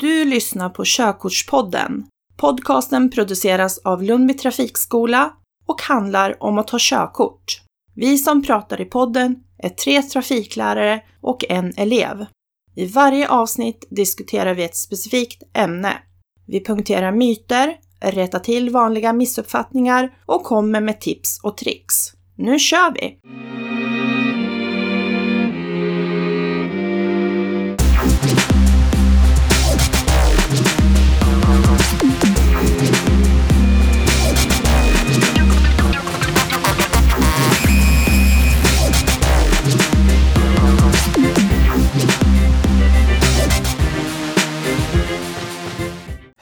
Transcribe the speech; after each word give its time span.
Du 0.00 0.24
lyssnar 0.24 0.68
på 0.68 0.82
Körkortspodden. 0.86 2.04
Podcasten 2.36 3.10
produceras 3.10 3.78
av 3.78 4.02
Lundby 4.02 4.34
Trafikskola 4.34 5.32
och 5.66 5.82
handlar 5.82 6.42
om 6.42 6.58
att 6.58 6.66
ta 6.68 6.76
körkort. 6.80 7.60
Vi 7.94 8.18
som 8.18 8.42
pratar 8.42 8.80
i 8.80 8.84
podden 8.84 9.36
är 9.58 9.68
tre 9.68 10.02
trafiklärare 10.02 11.02
och 11.20 11.44
en 11.48 11.72
elev. 11.76 12.26
I 12.76 12.86
varje 12.86 13.28
avsnitt 13.28 13.86
diskuterar 13.90 14.54
vi 14.54 14.64
ett 14.64 14.76
specifikt 14.76 15.42
ämne. 15.54 15.92
Vi 16.46 16.64
punkterar 16.64 17.12
myter, 17.12 17.76
rättar 18.00 18.38
till 18.38 18.70
vanliga 18.70 19.12
missuppfattningar 19.12 20.14
och 20.26 20.44
kommer 20.44 20.80
med 20.80 21.00
tips 21.00 21.40
och 21.42 21.56
tricks. 21.56 21.94
Nu 22.36 22.58
kör 22.58 22.92
vi! 22.94 23.18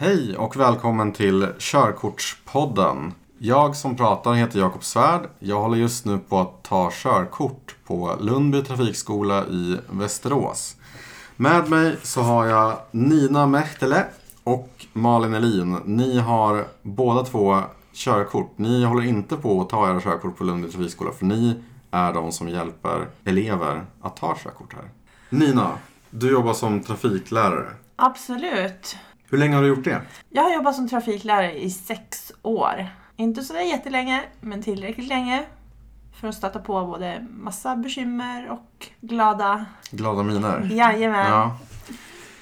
Hej 0.06 0.37
och 0.37 0.56
välkommen 0.56 1.12
till 1.12 1.48
Körkortspodden. 1.59 3.14
Jag 3.38 3.77
som 3.77 3.97
pratar 3.97 4.33
heter 4.33 4.59
Jakob 4.59 4.84
Svärd. 4.84 5.28
Jag 5.38 5.60
håller 5.60 5.78
just 5.78 6.05
nu 6.05 6.19
på 6.19 6.38
att 6.38 6.62
ta 6.62 6.91
körkort 6.92 7.77
på 7.87 8.16
Lundby 8.20 8.62
trafikskola 8.62 9.47
i 9.47 9.78
Västerås. 9.91 10.77
Med 11.37 11.70
mig 11.70 11.97
så 12.02 12.20
har 12.20 12.47
jag 12.47 12.78
Nina 12.91 13.47
Mehtele 13.47 14.05
och 14.45 14.87
Malin 14.92 15.34
Elin. 15.34 15.78
Ni 15.84 16.19
har 16.19 16.64
båda 16.83 17.25
två 17.25 17.61
körkort. 17.92 18.59
Ni 18.59 18.84
håller 18.84 19.05
inte 19.05 19.36
på 19.36 19.61
att 19.61 19.69
ta 19.69 19.91
era 19.91 20.00
körkort 20.00 20.36
på 20.36 20.44
Lundby 20.44 20.69
trafikskola 20.69 21.12
för 21.12 21.25
ni 21.25 21.62
är 21.91 22.12
de 22.12 22.33
som 22.33 22.48
hjälper 22.48 23.09
elever 23.25 23.86
att 24.00 24.16
ta 24.16 24.36
körkort 24.44 24.75
här. 24.75 24.91
Nina, 25.28 25.70
du 26.11 26.31
jobbar 26.31 26.53
som 26.53 26.83
trafiklärare. 26.83 27.70
Absolut. 27.97 28.97
Hur 29.30 29.38
länge 29.38 29.55
har 29.55 29.62
du 29.62 29.69
gjort 29.69 29.84
det? 29.84 30.00
Jag 30.30 30.42
har 30.42 30.55
jobbat 30.55 30.74
som 30.77 30.88
trafiklärare 30.88 31.58
i 31.58 31.70
sex 31.70 32.32
år. 32.42 32.86
Inte 33.16 33.42
så 33.42 33.52
där 33.52 33.60
jättelänge, 33.60 34.22
men 34.41 34.62
tillräckligt 34.62 35.08
länge 35.08 35.44
för 36.20 36.28
att 36.28 36.34
stöta 36.34 36.58
på 36.58 36.86
både 36.86 37.27
massa 37.30 37.77
bekymmer 37.77 38.50
och 38.50 38.86
glada... 39.00 39.64
Glada 39.91 40.22
miner. 40.22 40.69
Jajamän. 40.72 41.30
Ja. 41.30 41.58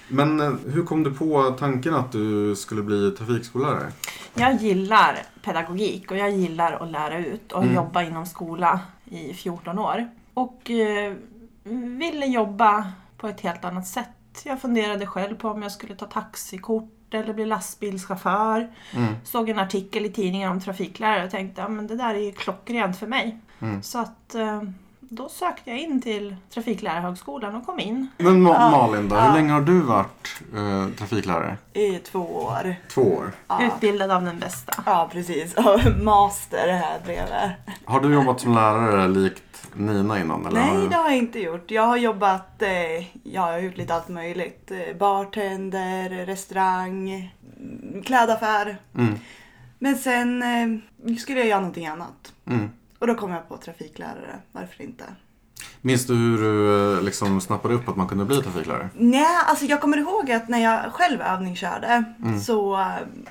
Men 0.09 0.41
eh, 0.41 0.53
hur 0.67 0.85
kom 0.85 1.03
du 1.03 1.15
på 1.15 1.51
tanken 1.59 1.95
att 1.95 2.13
du 2.13 2.57
skulle 2.57 2.83
bli 2.83 3.11
trafikskollärare? 3.11 3.93
Jag 4.35 4.55
gillar 4.55 5.19
pedagogik 5.43 6.11
och 6.11 6.17
jag 6.17 6.31
gillar 6.31 6.73
att 6.73 6.89
lära 6.91 7.19
ut 7.19 7.53
och 7.53 7.63
Mm. 7.63 7.75
jobba 7.75 8.03
inom 8.03 8.27
skola 8.27 8.81
i 9.05 9.35
14 9.35 9.79
år. 9.79 10.09
Och 10.35 10.71
eh, 10.71 11.15
ville 11.99 12.27
jobba 12.27 12.93
på 13.19 13.29
ett 13.29 13.41
helt 13.41 13.65
annat 13.65 13.87
sätt. 13.87 14.09
Jag 14.45 14.61
funderade 14.61 15.07
själv 15.07 15.37
på 15.37 15.49
om 15.49 15.63
jag 15.63 15.73
skulle 15.73 15.95
ta 15.95 16.07
taxikort 16.07 17.15
eller 17.15 17.35
bli 17.35 17.47
lastbilschaufför. 17.47 18.73
Mm. 18.93 19.15
Såg 19.25 19.49
en 19.49 19.59
artikel 19.59 20.07
i 20.07 20.13
tidningen 20.13 20.51
om 20.51 20.61
trafiklärare 20.61 21.25
och 21.25 21.31
tänkte 21.31 21.65
att 21.65 21.71
men 21.71 21.87
det 21.87 21.97
där 21.97 22.15
är 22.15 22.19
ju 22.19 22.33
klockrent 22.33 22.99
för 22.99 23.07
mig. 23.07 23.39
Mm. 23.61 23.83
Så 23.83 23.99
att 23.99 24.35
eh, 24.35 24.63
då 25.11 25.29
sökte 25.29 25.71
jag 25.71 25.79
in 25.79 26.03
till 26.03 26.37
Trafiklärarhögskolan 26.55 27.55
och 27.55 27.67
kom 27.67 27.81
in. 27.81 28.09
Men 28.19 28.47
Ma- 28.47 28.55
Ja. 28.55 28.71
Malin 28.71 29.09
då, 29.09 29.17
Ja. 29.17 29.21
hur 29.23 29.33
länge 29.35 29.53
har 29.53 29.61
du 29.61 29.81
varit 29.81 30.41
eh, 30.57 30.89
trafiklärare? 30.99 31.57
I 31.73 31.99
två 31.99 32.19
år. 32.21 32.77
Två 32.95 33.03
år. 33.03 33.33
Ja, 33.49 33.63
Utbildad 33.67 34.11
av 34.11 34.23
den 34.25 34.39
bästa. 34.39 34.73
ja 34.87 35.09
precis. 35.13 35.55
Och 35.57 35.81
master 36.03 36.69
här 36.73 37.01
bredvid. 37.05 37.53
Har 37.85 38.01
du 38.01 38.15
jobbat 38.15 38.41
som 38.41 38.55
lärare 38.55 39.09
likt 39.09 39.43
Nina 39.77 40.21
innan? 40.21 40.47
Eller? 40.47 40.61
Nej, 40.61 40.89
det 40.89 40.97
har 40.97 41.05
jag 41.11 41.19
inte 41.19 41.39
gjort. 41.41 41.71
Jag 41.71 41.83
har 41.87 41.97
jobbat, 41.97 42.63
eh, 42.63 42.71
ja, 42.71 43.03
jag 43.23 43.43
har 43.53 43.59
gjort 43.59 43.77
lite 43.77 43.95
allt 43.95 44.09
möjligt. 44.09 44.71
Eh, 44.71 44.97
bartender, 44.99 46.27
restaurang, 46.27 47.11
mm, 47.59 48.03
klädaffär. 48.03 48.77
Mm. 48.99 49.15
Men 49.79 49.97
sen 49.97 50.43
eh, 50.43 51.17
skulle 51.19 51.39
jag 51.39 51.49
göra 51.49 51.61
någonting 51.61 51.87
annat. 51.87 52.33
Mm. 52.47 52.71
Och 53.05 53.09
då 53.09 53.15
kom 53.15 53.31
jag 53.31 53.49
på 53.49 53.57
trafiklärare. 53.57 54.39
Varför 54.53 54.83
inte? 54.83 55.05
Minns 55.81 56.07
du 56.07 56.15
hur 56.15 56.39
du 56.39 56.97
eh, 56.97 57.03
liksom 57.03 57.41
snappade 57.41 57.75
upp 57.75 57.89
att 57.89 57.97
man 57.97 58.09
kunde 58.09 58.25
bli 58.25 58.43
trafiklärare? 58.43 58.89
Nej, 58.95 59.27
alltså 59.47 59.65
jag 59.65 59.81
kommer 59.81 59.97
ihåg 59.99 60.33
att 60.33 60.49
när 60.49 60.59
jag 60.59 60.93
själv 60.93 61.21
övningskörde 61.21 62.05
Mm. 62.23 62.41
så 62.41 62.75
eh, 62.81 62.87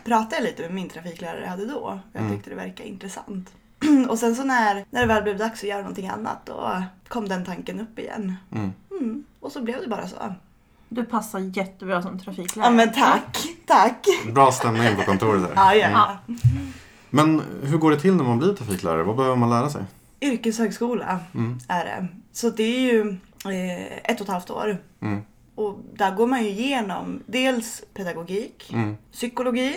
pratade 0.06 0.36
jag 0.36 0.44
lite 0.44 0.62
med 0.62 0.74
min 0.74 0.90
trafiklärare 0.90 1.42
jag 1.42 1.50
hade 1.50 1.66
då. 1.66 2.00
Jag 2.12 2.22
Mm. 2.24 2.34
tyckte 2.36 2.50
det 2.50 2.56
verkade 2.56 2.90
intressant. 2.90 3.50
Och 4.10 4.20
sen 4.20 4.36
så 4.36 4.44
när, 4.44 4.86
när 4.90 5.02
det 5.02 5.08
väl 5.08 5.24
blev 5.24 5.38
dags 5.38 5.64
att 5.64 5.70
göra 5.70 5.80
någonting 5.82 6.08
annat 6.08 6.38
då 6.46 6.84
kom 7.08 7.30
den 7.30 7.46
tanken 7.46 7.80
upp 7.80 8.00
igen. 8.00 8.36
Mm. 8.52 8.72
Mm. 9.02 9.24
Och 9.40 9.52
så 9.52 9.62
blev 9.62 9.82
det 9.82 9.88
bara 9.88 10.08
så. 10.08 10.34
Du 10.90 11.06
passar 11.06 11.40
jättebra 11.40 12.02
som 12.02 12.20
trafiklärare. 12.20 12.70
Ja 12.72 12.76
men 12.76 12.92
tack, 12.94 13.38
tack. 13.68 14.06
Bra 14.34 14.52
stämning 14.52 14.96
på 14.96 15.02
kontoret 15.02 15.42
där. 15.44 15.52
Ja, 15.56 15.76
ja. 15.76 15.90
Ja. 15.90 16.34
Men 17.16 17.41
hur 17.63 17.78
går 17.78 17.91
det 17.91 18.00
till 18.00 18.16
när 18.16 18.24
man 18.24 18.40
blir 18.40 18.53
trafiklärare? 18.53 19.03
Vad 19.03 19.16
behöver 19.16 19.35
man 19.35 19.50
lära 19.50 19.69
sig? 19.69 19.84
Yrkeshögskola 20.22 21.19
Mm. 21.35 21.57
är 21.68 21.85
det. 21.85 22.07
Så 22.31 22.50
det 22.50 22.63
är 22.63 22.79
ju 22.94 23.09
eh, 23.46 23.97
ett 24.12 24.22
och 24.22 24.25
ett 24.28 24.34
halvt 24.34 24.50
år. 24.50 24.78
Mm. 25.01 25.22
Och 25.56 25.79
där 25.94 26.16
går 26.16 26.28
man 26.28 26.44
ju 26.44 26.50
igenom 26.50 27.19
dels 27.25 27.84
pedagogik, 27.94 28.69
Mm. 28.74 28.97
psykologi, 29.12 29.74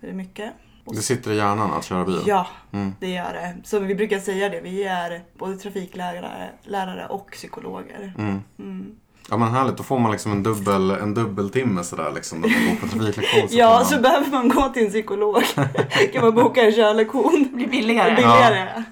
för 0.00 0.06
det 0.06 0.12
är 0.12 0.16
mycket. 0.16 0.52
Och 0.84 0.94
Det 0.94 1.02
sitter 1.02 1.32
i 1.32 1.36
hjärnan 1.36 1.72
att 1.72 1.84
köra 1.84 2.04
bil? 2.04 2.20
Ja, 2.26 2.46
Mm. 2.72 2.92
det 3.00 3.08
gör 3.10 3.32
det. 3.32 3.56
Så 3.64 3.78
vi 3.78 3.94
brukar 3.94 4.18
säga 4.18 4.48
det, 4.48 4.60
vi 4.60 4.84
är 4.84 5.22
både 5.38 5.56
trafiklärare 5.56 6.50
lärare 6.64 7.06
och 7.06 7.30
psykologer. 7.30 8.14
Mm. 8.58 8.96
Ja 9.30 9.36
men 9.36 9.48
härligt, 9.48 9.76
då 9.76 9.82
får 9.82 9.98
man 9.98 10.12
liksom 10.12 10.32
en 10.32 10.42
dubbel, 10.42 10.90
en 10.90 11.14
dubbeltimme 11.14 11.84
sådär 11.84 12.12
liksom. 12.14 12.40
När 12.40 12.48
man 12.48 12.68
går 12.68 12.76
på 12.80 12.86
trafiklektion. 12.88 13.48
så 13.48 13.56
Ja, 13.56 13.78
får 13.78 13.84
så 13.84 13.94
man... 13.94 14.02
behöver 14.02 14.30
man 14.30 14.48
gå 14.48 14.68
till 14.68 14.84
en 14.84 14.90
psykolog. 14.90 15.42
kan 16.12 16.22
man 16.24 16.34
boka 16.34 16.62
en 16.62 16.72
körlektion. 16.72 17.48
Det 17.50 17.56
blir 17.56 17.68
billigare. 17.68 18.14
Billigare. 18.14 18.84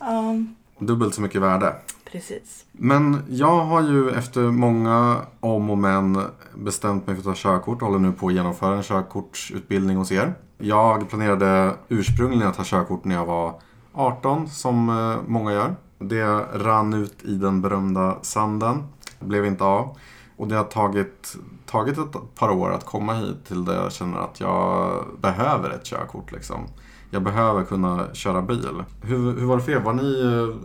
Ja, 0.00 0.34
Dubbelt 0.78 1.14
så 1.14 1.20
mycket 1.22 1.40
värde. 1.40 1.74
precis. 2.12 2.64
Men 2.72 3.22
jag 3.28 3.64
har 3.64 3.82
ju 3.82 4.10
efter 4.10 4.40
många 4.40 5.16
om 5.40 5.70
och 5.70 5.78
men 5.78 6.22
bestämt 6.54 7.06
mig 7.06 7.16
för 7.16 7.20
att 7.30 7.36
ta 7.36 7.48
körkort 7.50 7.82
och 7.82 7.88
håller 7.88 8.00
nu 8.00 8.12
på 8.12 8.26
att 8.28 8.34
genomföra 8.34 8.76
en 8.76 8.82
körkortsutbildning 8.82 9.96
hos 9.96 10.12
er. 10.12 10.34
Jag 10.58 11.08
planerade 11.10 11.72
ursprungligen 11.88 12.48
att 12.48 12.56
ta 12.56 12.62
körkort 12.64 13.04
när 13.04 13.14
jag 13.14 13.24
var 13.26 13.54
18 13.94 14.48
som 14.48 14.88
eh, 14.88 15.16
många 15.26 15.52
gör. 15.52 15.74
Det 15.98 16.24
rann 16.54 16.94
ut 16.94 17.24
i 17.24 17.34
den 17.34 17.60
berömda 17.62 18.18
sanden. 18.22 18.84
Det 19.18 19.26
blev 19.26 19.46
inte 19.46 19.64
av. 19.64 19.98
Och 20.36 20.48
det 20.48 20.54
har 20.56 20.64
tagit, 20.64 21.36
tagit 21.66 21.98
ett 21.98 22.34
par 22.34 22.50
år 22.50 22.72
att 22.72 22.84
komma 22.84 23.14
hit 23.14 23.44
till 23.48 23.64
där 23.64 23.74
jag 23.82 23.92
känner 23.92 24.18
att 24.18 24.40
jag 24.40 25.04
behöver 25.20 25.70
ett 25.70 25.84
körkort. 25.84 26.32
Liksom. 26.32 26.66
Jag 27.10 27.22
behöver 27.22 27.64
kunna 27.64 28.14
köra 28.14 28.42
bil. 28.42 28.84
Hur, 29.02 29.16
hur 29.40 29.46
var 29.46 29.56
det 29.56 29.62
för 29.62 29.72
er? 29.72 29.80
Var 29.80 29.92
ni, 29.92 30.22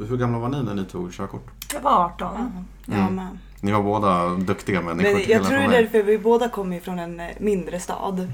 hur 0.08 0.18
gamla 0.18 0.40
var 0.40 0.50
ni 0.50 0.64
när 0.64 0.76
ni 0.76 0.86
tog 0.86 1.12
körkort? 1.14 1.48
Jag 1.74 1.82
var 1.82 2.06
18. 2.06 2.18
Ja, 2.86 2.94
Mm. 2.96 3.16
men. 3.16 3.40
Ni 3.62 3.72
var 3.72 3.84
båda 3.84 4.30
duktiga 4.30 4.82
men 4.82 4.98
ni 4.98 5.04
men 5.04 5.12
jag 5.12 5.44
tror 5.44 5.58
det 5.58 5.64
från 5.64 5.74
är 5.74 5.82
därför 5.82 6.04
vi 6.04 6.18
båda 6.18 6.50
kommer 6.50 6.78
ifrån 6.78 7.00
en 7.00 7.20
eh, 7.20 7.28
mindre 7.40 7.80
stad. 7.80 8.32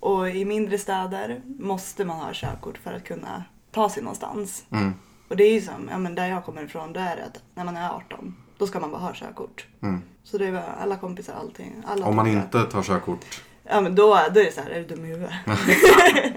Och 0.00 0.28
i 0.28 0.44
mindre 0.44 0.78
städer 0.78 1.40
måste 1.58 2.04
man 2.04 2.16
ha 2.16 2.28
körkort 2.32 2.78
för 2.78 2.92
att 2.92 3.04
kunna 3.04 3.44
ta 3.72 3.88
sig 3.88 4.02
någonstans. 4.02 4.64
Mm, 4.70 4.94
Och 5.32 5.38
det 5.38 5.44
är 5.44 5.52
ju 5.52 5.60
som, 5.60 5.88
ja 5.90 5.98
men 5.98 6.14
där 6.14 6.26
jag 6.26 6.44
kommer 6.44 6.62
ifrån, 6.62 6.92
då 6.92 7.00
är 7.00 7.16
det 7.16 7.24
att 7.24 7.42
när 7.54 7.64
man 7.64 7.76
är 7.76 7.90
18, 7.90 8.34
då 8.58 8.66
ska 8.66 8.80
man 8.80 8.90
bara 8.90 9.00
ha 9.00 9.12
körkort. 9.14 9.66
mm. 9.82 10.02
Så 10.24 10.38
det 10.38 10.50
var 10.50 10.62
alla 10.82 10.96
kompisar, 10.96 11.34
allting. 11.40 11.82
Alla 11.86 12.06
Om 12.06 12.16
man 12.16 12.24
det. 12.24 12.30
inte 12.30 12.62
tar 12.62 12.82
körkort. 12.82 13.24
Ja 13.64 13.80
men 13.80 13.94
då, 13.94 14.02
då 14.34 14.40
är 14.40 14.44
det 14.44 14.54
så 14.54 14.60
här, 14.60 14.70
är 14.70 14.80
du 14.80 14.94
dum 14.94 15.04
i 15.04 15.08
huvudet? 15.08 15.32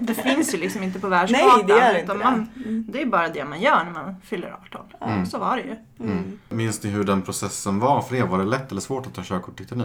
Det 0.00 0.14
finns 0.14 0.54
ju 0.54 0.58
liksom 0.58 0.82
inte 0.82 1.00
på 1.00 1.08
världskartan. 1.08 1.48
Nej, 1.56 1.64
det 1.66 1.72
gör 1.72 1.90
inte 1.90 2.02
utan 2.02 2.18
det. 2.18 2.24
man, 2.24 2.48
det 2.88 3.02
är 3.02 3.06
bara 3.06 3.28
det 3.28 3.44
man 3.44 3.60
gör 3.60 3.84
när 3.84 3.92
man 3.92 4.14
fyller 4.24 4.56
18. 4.66 4.86
Mm. 5.00 5.26
Så 5.26 5.38
var 5.38 5.56
det 5.56 5.62
ju. 5.62 5.76
Mm. 6.10 6.38
Minns 6.48 6.82
ni 6.82 6.90
hur 6.90 7.04
den 7.04 7.22
processen 7.22 7.80
var 7.80 8.00
för 8.02 8.16
er? 8.16 8.22
Var 8.26 8.38
det 8.38 8.44
lätt 8.44 8.70
eller 8.70 8.80
svårt 8.80 9.06
att 9.06 9.14
ta 9.14 9.22
körkort 9.24 9.58
tyckte 9.58 9.74
ni? 9.74 9.84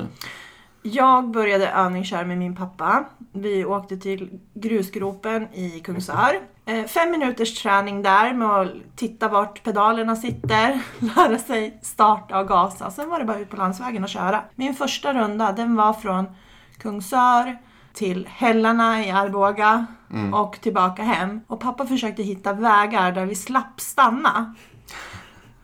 Jag 0.82 1.32
började 1.32 1.68
övningsköra 1.68 2.26
med 2.26 2.38
min 2.38 2.56
pappa. 2.56 3.06
Vi 3.34 3.66
åkte 3.66 3.98
till 3.98 4.40
grusgropen 4.54 5.48
i 5.54 5.80
Kungsör. 5.80 6.40
Eh, 6.72 6.86
Fem 6.86 7.12
minuters 7.12 7.62
träning 7.64 8.02
där 8.02 8.34
med 8.34 8.48
att 8.50 8.70
titta 8.96 9.28
vart 9.28 9.64
pedalerna 9.64 10.16
sitter, 10.16 10.82
lära 11.16 11.38
sig 11.38 11.80
starta 11.82 12.40
och 12.40 12.48
gasa. 12.48 12.92
Sen 12.92 13.10
var 13.10 13.20
det 13.20 13.26
bara 13.26 13.40
ut 13.40 13.50
på 13.50 13.58
landsvägen 13.58 14.04
och 14.04 14.10
köra. 14.10 14.44
Min 14.56 14.74
första 14.74 15.14
runda 15.14 15.52
den 15.52 15.76
var 15.76 15.94
från 15.94 16.26
Kungsör 16.78 17.58
till 17.94 18.28
Hällarna 18.32 19.06
i 19.06 19.12
Arboga 19.12 19.86
Mm. 20.14 20.34
och 20.34 20.62
tillbaka 20.62 21.04
hem. 21.04 21.42
Och 21.48 21.60
pappa 21.60 21.86
försökte 21.86 22.24
hitta 22.24 22.54
vägar 22.54 23.12
där 23.12 23.26
vi 23.26 23.36
slapp 23.36 23.82
stanna. 23.82 24.56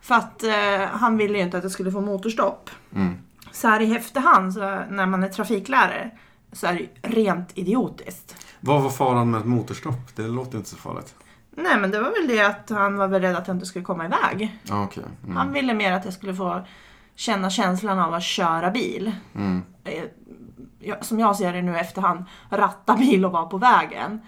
För 0.00 0.14
att 0.14 0.42
eh, 0.42 0.86
han 0.92 1.16
ville 1.16 1.38
ju 1.38 1.44
inte 1.44 1.56
att 1.56 1.62
jag 1.62 1.72
skulle 1.72 1.92
få 1.92 2.00
motorstopp. 2.00 2.70
Mm. 2.94 3.14
så 3.52 3.68
här 3.68 3.80
i 3.80 3.96
efterhand 3.96 4.54
så 4.54 4.60
när 4.90 5.06
man 5.06 5.24
är 5.24 5.28
trafiklärare 5.28 6.10
så 6.52 6.66
är 6.66 6.74
det 7.02 7.08
rent 7.08 7.58
idiotiskt. 7.58 8.36
Vad 8.60 8.82
var 8.82 8.90
faran 8.90 9.30
med 9.30 9.40
ett 9.40 9.46
motorstopp? 9.46 10.16
Det 10.16 10.22
låter 10.22 10.58
inte 10.58 10.70
så 10.70 10.76
farligt. 10.76 11.14
Nej 11.50 11.80
men 11.80 11.90
det 11.90 12.00
var 12.00 12.10
väl 12.10 12.28
det 12.36 12.46
att 12.46 12.70
han 12.70 12.96
var 12.96 13.08
väl 13.08 13.22
rädd 13.22 13.36
att 13.36 13.46
jag 13.48 13.56
inte 13.56 13.66
skulle 13.66 13.84
komma 13.84 14.04
iväg. 14.04 14.58
Ja, 14.62 14.84
okej. 14.84 15.04
Han 15.26 15.36
Mm. 15.36 15.52
ville 15.52 15.74
mer 15.74 15.92
att 15.92 16.04
jag 16.04 16.14
skulle 16.14 16.34
få 16.34 16.60
känna 17.14 17.50
känslan 17.50 17.98
av 17.98 18.14
att 18.14 18.22
köra 18.22 18.70
bil. 18.70 19.12
Mm. 19.34 19.62
Eh, 19.84 20.02
Som 21.00 21.20
jag 21.20 21.36
ser 21.36 21.52
det 21.52 21.62
nu 21.62 21.78
efterhand, 21.78 22.24
ratta 22.50 22.96
bil 22.96 23.24
och 23.24 23.32
vara 23.32 23.46
på 23.46 23.58
vägen. 23.58 24.20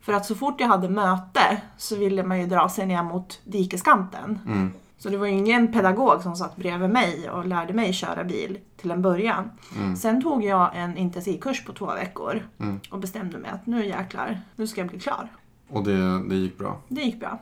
För 0.00 0.12
att 0.12 0.26
så 0.26 0.34
fort 0.34 0.60
jag 0.60 0.68
hade 0.68 0.88
möte 0.88 1.62
så 1.76 1.96
ville 1.96 2.22
man 2.22 2.38
ju 2.40 2.46
dra 2.46 2.68
sig 2.68 2.86
ner 2.86 3.02
mot 3.02 3.40
dikeskanten. 3.44 4.38
Mm. 4.46 4.72
Så 4.98 5.08
det 5.08 5.16
var 5.16 5.26
ingen 5.26 5.72
pedagog 5.72 6.22
som 6.22 6.36
satt 6.36 6.56
bredvid 6.56 6.90
mig 6.90 7.30
och 7.30 7.46
lärde 7.46 7.72
mig 7.72 7.92
köra 7.92 8.24
bil 8.24 8.58
till 8.76 8.90
en 8.90 9.02
början. 9.02 9.50
Mm. 9.76 9.96
Sen 9.96 10.22
tog 10.22 10.44
jag 10.44 10.70
en 10.74 10.96
intensivkurs 10.96 11.64
på 11.64 11.72
två 11.72 11.86
veckor 11.86 12.42
Mm. 12.60 12.80
och 12.90 12.98
bestämde 12.98 13.38
mig 13.38 13.50
att 13.50 13.66
nu 13.66 13.86
jäklar, 13.86 14.40
nu 14.56 14.66
ska 14.66 14.80
jag 14.80 14.88
bli 14.88 15.00
klar. 15.00 15.28
Och 15.68 15.84
det, 15.84 16.28
det 16.28 16.34
gick 16.34 16.58
bra. 16.58 16.80
Det 16.88 17.00
gick 17.02 17.20
bra. 17.20 17.38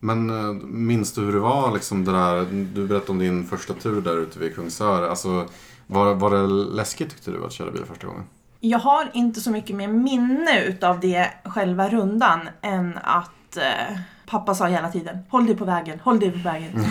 Men 0.00 0.30
eh, 0.30 0.52
minns 0.64 1.12
du 1.12 1.20
hur 1.20 1.32
det 1.32 1.38
var 1.40 1.72
liksom 1.74 2.04
det 2.04 2.12
där, 2.12 2.44
du 2.74 2.86
berättade 2.86 3.12
om 3.12 3.18
din 3.18 3.44
första 3.46 3.74
tur 3.74 4.00
där 4.00 4.16
ute 4.16 4.38
vid 4.38 4.54
Kungsör. 4.54 5.08
Alltså, 5.08 5.46
var, 5.86 6.14
var 6.14 6.30
det 6.30 6.46
läskigt 6.76 7.10
tyckte 7.10 7.30
du 7.30 7.44
att 7.44 7.52
köra 7.52 7.70
bil 7.70 7.84
första 7.84 8.06
gången? 8.06 8.22
Jag 8.60 8.78
har 8.78 9.10
inte 9.14 9.40
så 9.40 9.50
mycket 9.50 9.76
mer 9.76 9.88
minne 9.88 10.64
utav 10.64 11.00
det 11.00 11.30
själva 11.44 11.88
rundan 11.88 12.40
än 12.62 12.98
att 13.02 13.56
eh, 13.56 13.96
pappa 14.26 14.54
sa 14.54 14.66
hela 14.66 14.88
tiden 14.92 15.18
Håll 15.28 15.46
dig 15.46 15.56
på 15.56 15.64
vägen, 15.64 16.00
håll 16.00 16.20
dig 16.20 16.30
på 16.32 16.38
vägen. 16.38 16.70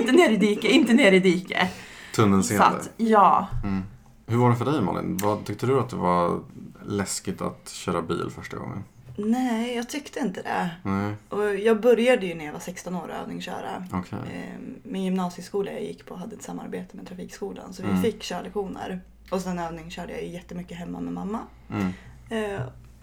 inte 0.00 0.12
ner 0.12 0.30
i 0.30 0.36
dike, 0.36 0.68
inte 0.68 0.92
ner 0.92 1.12
i 1.12 1.18
dike. 1.20 1.68
Tunnelseende. 2.14 2.66
att, 2.66 2.90
ja. 2.96 3.48
Mm. 3.64 3.82
Hur 4.26 4.36
var 4.36 4.50
det 4.50 4.56
för 4.56 4.64
dig 4.64 4.80
Malin? 4.80 5.16
Vad, 5.16 5.44
tyckte 5.44 5.66
du 5.66 5.80
att 5.80 5.88
det 5.90 5.96
var 5.96 6.40
läskigt 6.86 7.40
att 7.42 7.68
köra 7.68 8.02
bil 8.02 8.30
första 8.34 8.56
gången? 8.56 8.84
Nej, 9.16 9.76
jag 9.76 9.88
tyckte 9.88 10.20
inte 10.20 10.42
det. 10.42 10.70
Nej, 10.82 11.14
Och 11.28 11.54
jag 11.56 11.80
började 11.80 12.26
ju 12.26 12.34
när 12.34 12.44
jag 12.44 12.52
var 12.52 12.60
16 12.60 12.94
år 12.96 13.10
att 13.10 13.22
övningsköra. 13.22 13.84
okej. 13.92 14.18
Eh, 14.34 14.58
Min 14.82 15.04
gymnasieskola 15.04 15.72
jag 15.72 15.82
gick 15.82 16.06
på 16.06 16.16
hade 16.16 16.36
ett 16.36 16.42
samarbete 16.42 16.96
med 16.96 17.06
Trafikskolan 17.08 17.72
så 17.72 17.82
vi 17.82 17.88
Mm. 17.88 18.02
fick 18.02 18.22
körlektioner. 18.22 19.00
Och 19.30 19.40
sen 19.40 19.58
övning 19.58 19.90
körde 19.90 20.12
jag 20.12 20.26
jättemycket 20.26 20.78
hemma 20.78 21.00
med 21.00 21.12
mamma. 21.12 21.38
Mm. 21.70 21.92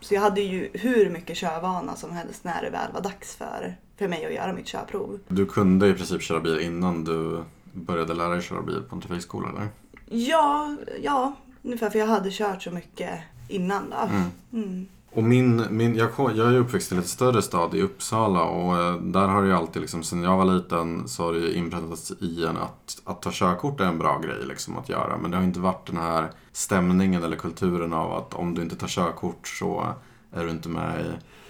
Så 0.02 0.14
jag 0.14 0.22
hade 0.22 0.42
ju 0.42 0.70
hur 0.74 1.10
mycket 1.10 1.38
körvana 1.38 1.96
som 1.96 2.12
helst 2.12 2.44
när 2.44 2.62
det 2.62 2.70
väl 2.70 2.92
var 2.94 3.02
dags 3.02 3.36
för, 3.36 3.76
för 3.98 4.08
mig 4.08 4.26
att 4.26 4.34
göra 4.34 4.54
mitt 4.54 4.66
körprov. 4.66 5.20
Du 5.28 5.46
kunde 5.46 5.88
i 5.88 5.94
princip 5.94 6.22
köra 6.22 6.40
bil 6.40 6.60
innan 6.60 7.04
du 7.04 7.44
började 7.74 8.14
lära 8.14 8.30
dig 8.30 8.42
köra 8.42 8.62
bil 8.62 8.82
på 8.90 8.96
en 8.96 9.02
trafikskola 9.02 9.50
eller? 9.50 9.68
Ja, 10.06 10.76
ja, 11.02 11.34
ungefär 11.64 11.90
för 11.90 12.00
jag 12.00 12.08
hade 12.08 12.32
kört 12.32 12.64
så 12.64 12.72
mycket 12.72 13.20
innan 13.48 13.90
då. 13.90 13.98
Mm. 13.98 14.32
Mm. 14.54 14.88
Och 15.12 15.24
min, 15.24 15.64
min, 15.70 15.96
jag, 15.96 16.10
jag 16.18 16.38
är 16.38 16.58
uppväxt 16.58 16.92
i 16.92 16.96
en 16.96 17.02
lite 17.02 17.12
större 17.12 17.42
stad 17.42 17.76
i 17.76 17.82
Uppsala 17.82 18.44
och 18.44 18.78
eh, 18.78 18.96
där 18.96 19.28
har 19.28 19.42
det 19.42 19.48
ju 19.48 19.54
alltid, 19.54 19.82
liksom, 19.82 20.04
sen 20.04 20.24
jag 20.24 20.38
var 20.38 20.46
liten, 20.46 21.08
så 21.08 21.24
har 21.24 21.34
det 21.34 21.40
ju 21.40 21.54
inpräntats 21.54 22.12
i 22.20 22.46
en 22.46 22.58
att, 22.58 23.02
att 23.04 23.22
ta 23.22 23.30
körkort 23.34 23.80
är 23.80 23.86
en 23.86 23.98
bra 23.98 24.20
grej 24.20 24.46
liksom, 24.48 24.78
att 24.78 24.90
göra. 24.90 25.18
Men 25.18 25.32
det 25.32 25.38
har 25.38 25.44
inte 25.44 25.60
varit 25.60 25.88
den 25.88 25.98
här 25.98 26.32
stämningen 26.52 27.24
eller 27.24 27.38
kulturen 27.38 27.94
av 27.94 28.14
att 28.14 28.34
om 28.34 28.56
du 28.56 28.62
inte 28.62 28.76
tar 28.76 28.88
körkort 28.88 29.48
så 29.48 29.94
är 30.32 30.44
du 30.46 30.52
inte 30.52 30.70
med 30.70 31.02
i 31.06 31.06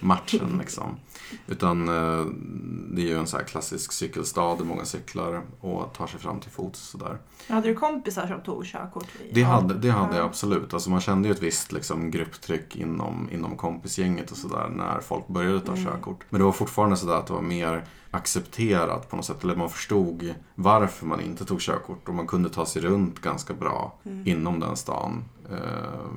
matchen. 0.06 0.58
Liksom. 0.60 0.96
Utan 1.48 1.88
eh, 1.88 2.26
det 2.92 3.02
är 3.02 3.06
ju 3.06 3.18
en 3.20 3.28
så 3.28 3.38
här 3.38 3.44
klassisk 3.44 3.92
cykelstad 3.92 4.56
där 4.58 4.66
många 4.66 4.86
cyklar 4.86 5.42
och 5.60 5.94
tar 5.94 6.08
sig 6.08 6.20
fram 6.20 6.40
till 6.40 6.52
fots. 6.52 6.80
Sådär. 6.80 7.18
Hade 7.50 7.68
du 7.68 7.74
kompisar 7.76 8.28
som 8.28 8.42
tog 8.42 8.66
körkort? 8.66 9.08
Det 9.34 9.44
hade, 9.44 9.74
det 9.74 9.90
hade 9.90 10.16
jag 10.16 10.24
Ja. 10.24 10.28
absolut. 10.28 10.74
Alltså 10.74 10.90
man 10.90 11.02
kände 11.02 11.28
ju 11.28 11.34
ett 11.34 11.42
visst 11.44 11.72
liksom, 11.72 12.12
grupptryck 12.12 12.76
inom, 12.76 13.30
inom 13.32 13.58
kompisgänget 13.58 14.32
och 14.32 14.38
sådär 14.38 14.70
när 14.70 15.00
folk 15.00 15.28
började 15.28 15.60
ta 15.60 15.72
Mm. 15.72 15.86
körkort. 15.86 16.26
Men 16.30 16.40
det 16.40 16.46
var 16.46 16.52
fortfarande 16.52 16.98
sådär 16.98 17.16
att 17.16 17.28
det 17.28 17.34
var 17.34 17.42
mer 17.42 17.84
accepterat 18.12 19.10
på 19.10 19.16
något 19.16 19.26
sätt. 19.26 19.44
Eller 19.44 19.56
man 19.56 19.70
förstod 19.70 20.34
varför 20.56 21.06
man 21.06 21.22
inte 21.22 21.46
tog 21.46 21.60
körkort 21.62 22.08
och 22.10 22.16
man 22.16 22.28
kunde 22.28 22.50
ta 22.50 22.66
sig 22.66 22.82
runt 22.82 23.22
ganska 23.22 23.54
bra 23.54 24.00
Mm. 24.06 24.28
inom 24.28 24.60
den 24.60 24.76
stan 24.78 25.24
eh, 25.52 25.58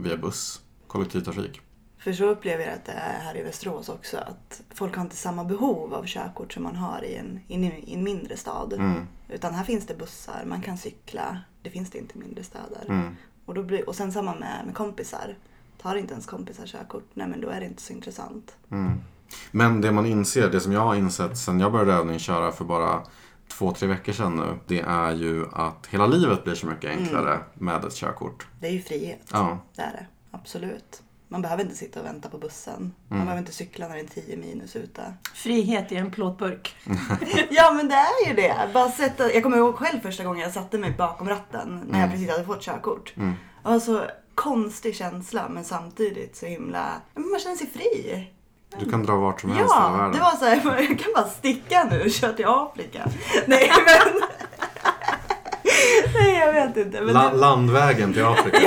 via 0.03 0.17
buss, 0.17 0.61
kollektivtrafik. 0.87 1.61
För 2.05 2.13
så 2.13 2.25
upplever 2.25 2.65
jag 2.65 2.75
att 2.75 2.85
det 2.85 2.93
är 2.93 3.21
här 3.21 3.37
i 3.37 3.43
Västerås 3.43 3.89
också. 3.89 4.17
Att 4.17 4.63
folk 4.75 4.97
har 4.97 5.03
inte 5.03 5.17
samma 5.17 5.45
behov 5.45 5.95
av 5.95 6.07
körkort 6.07 6.53
som 6.53 6.63
man 6.63 6.77
har 6.77 7.05
i 7.05 7.15
en, 7.17 7.41
i 7.49 7.93
en, 7.95 8.05
mindre 8.05 8.37
stad. 8.37 8.73
Mm, 8.73 9.07
Utan 9.29 9.55
här 9.55 9.65
finns 9.65 9.87
det 9.87 9.95
bussar, 9.95 10.45
man 10.47 10.63
kan 10.63 10.79
cykla. 10.79 11.39
Det 11.63 11.71
finns 11.71 11.91
det 11.91 11.99
inte 11.99 12.19
i 12.19 12.21
mindre 12.21 12.45
städer. 12.45 12.85
mm, 12.89 13.17
Och, 13.45 13.55
då 13.55 13.63
blir, 13.63 13.89
och 13.89 13.97
sen 13.97 14.13
samma 14.13 14.35
med, 14.35 14.63
med 14.67 14.75
kompisar. 14.75 15.37
Tar 15.83 15.97
inte 15.97 16.13
ens 16.13 16.27
kompisar 16.27 16.67
körkort, 16.67 17.05
nej 17.15 17.27
men 17.29 17.41
då 17.41 17.49
är 17.49 17.61
det 17.61 17.67
inte 17.67 17.83
så 17.83 17.93
intressant. 17.93 18.57
mm. 18.71 19.01
Men 19.51 19.81
det 19.81 19.93
man 19.93 20.07
inser, 20.07 20.51
det 20.51 20.61
som 20.61 20.73
jag 20.73 20.81
har 20.81 20.95
insett 20.95 21.39
sen 21.39 21.61
jag 21.61 21.73
började 21.73 21.93
övningsköra 21.93 22.53
för 22.53 22.65
bara 22.65 23.03
två, 23.49 23.73
tre 23.73 23.89
veckor 23.89 24.13
sedan 24.13 24.37
nu. 24.37 24.59
Det 24.67 24.81
är 24.81 25.13
ju 25.13 25.47
att 25.53 25.87
hela 25.91 26.07
livet 26.07 26.45
blir 26.45 26.55
så 26.55 26.67
mycket 26.67 26.91
enklare 26.91 27.39
med 27.55 27.85
ett 27.85 27.95
körkort. 27.95 28.47
Det 28.61 28.67
är 28.67 28.71
ju 28.73 28.83
frihet. 28.83 29.21
Ja. 29.33 29.59
Det 29.77 29.83
är 29.83 29.93
det. 29.93 30.07
Absolut. 30.31 31.03
Man 31.33 31.43
behöver 31.43 31.63
inte 31.63 31.77
sitta 31.77 32.01
och 32.01 32.07
vänta 32.07 32.29
på 32.29 32.39
bussen. 32.39 32.95
Man 33.09 33.17
Mm. 33.19 33.27
behöver 33.27 33.39
inte 33.39 33.53
cykla 33.53 33.89
när 33.89 33.95
det 33.95 34.01
är 34.01 34.07
10 34.23 34.37
minus 34.37 34.77
ute. 34.77 35.15
Frihet 35.35 35.93
i 35.93 35.97
en 35.97 36.11
plåtburk. 36.11 36.77
Ja 37.51 37.71
men 37.73 37.89
det 37.89 37.95
är 37.95 38.29
ju 38.29 38.35
det. 38.35 38.55
Bara 38.75 38.91
sätta, 38.91 39.33
jag 39.33 39.43
kommer 39.43 39.57
ihåg 39.57 39.75
själv 39.77 40.01
första 40.01 40.25
gången 40.25 40.43
jag 40.43 40.53
satte 40.53 40.79
mig 40.79 40.91
bakom 40.99 41.29
ratten 41.29 41.81
när 41.89 41.99
jag 41.99 42.05
Mm. 42.07 42.11
precis 42.11 42.31
hade 42.31 42.45
fått 42.45 42.63
körkort. 42.63 43.13
Mm. 43.17 43.33
Det 43.63 43.69
var 43.69 43.79
så 43.81 44.03
konstig 44.35 44.97
känsla 44.97 45.49
men 45.49 45.65
samtidigt 45.65 46.37
så 46.37 46.47
himla... 46.47 46.93
ja, 47.15 47.21
Man 47.21 47.41
känner 47.41 47.57
sig 47.57 47.67
fri. 47.75 48.31
Du 48.79 48.91
kan 48.91 49.03
dra 49.07 49.17
vart 49.17 49.41
som 49.41 49.51
helst 49.51 49.75
i 49.75 49.75
hela 49.79 49.87
Ja, 49.87 49.97
världen. 49.97 50.13
det 50.13 50.21
var 50.21 50.31
så 50.37 50.45
här, 50.45 50.81
jag 50.89 50.99
kan 50.99 51.13
bara 51.15 51.29
sticka 51.29 51.85
nu 51.91 52.03
och 52.03 52.11
köra 52.11 52.33
till 52.33 52.47
Afrika. 52.49 53.09
Nej 53.47 53.71
men... 53.87 54.21
Nej 56.15 56.39
jag 56.39 56.53
vet 56.53 56.77
inte. 56.77 57.01
Men 57.01 57.15
La- 57.15 57.33
landvägen 57.33 58.13
till 58.13 58.25
Afrika. 58.25 58.59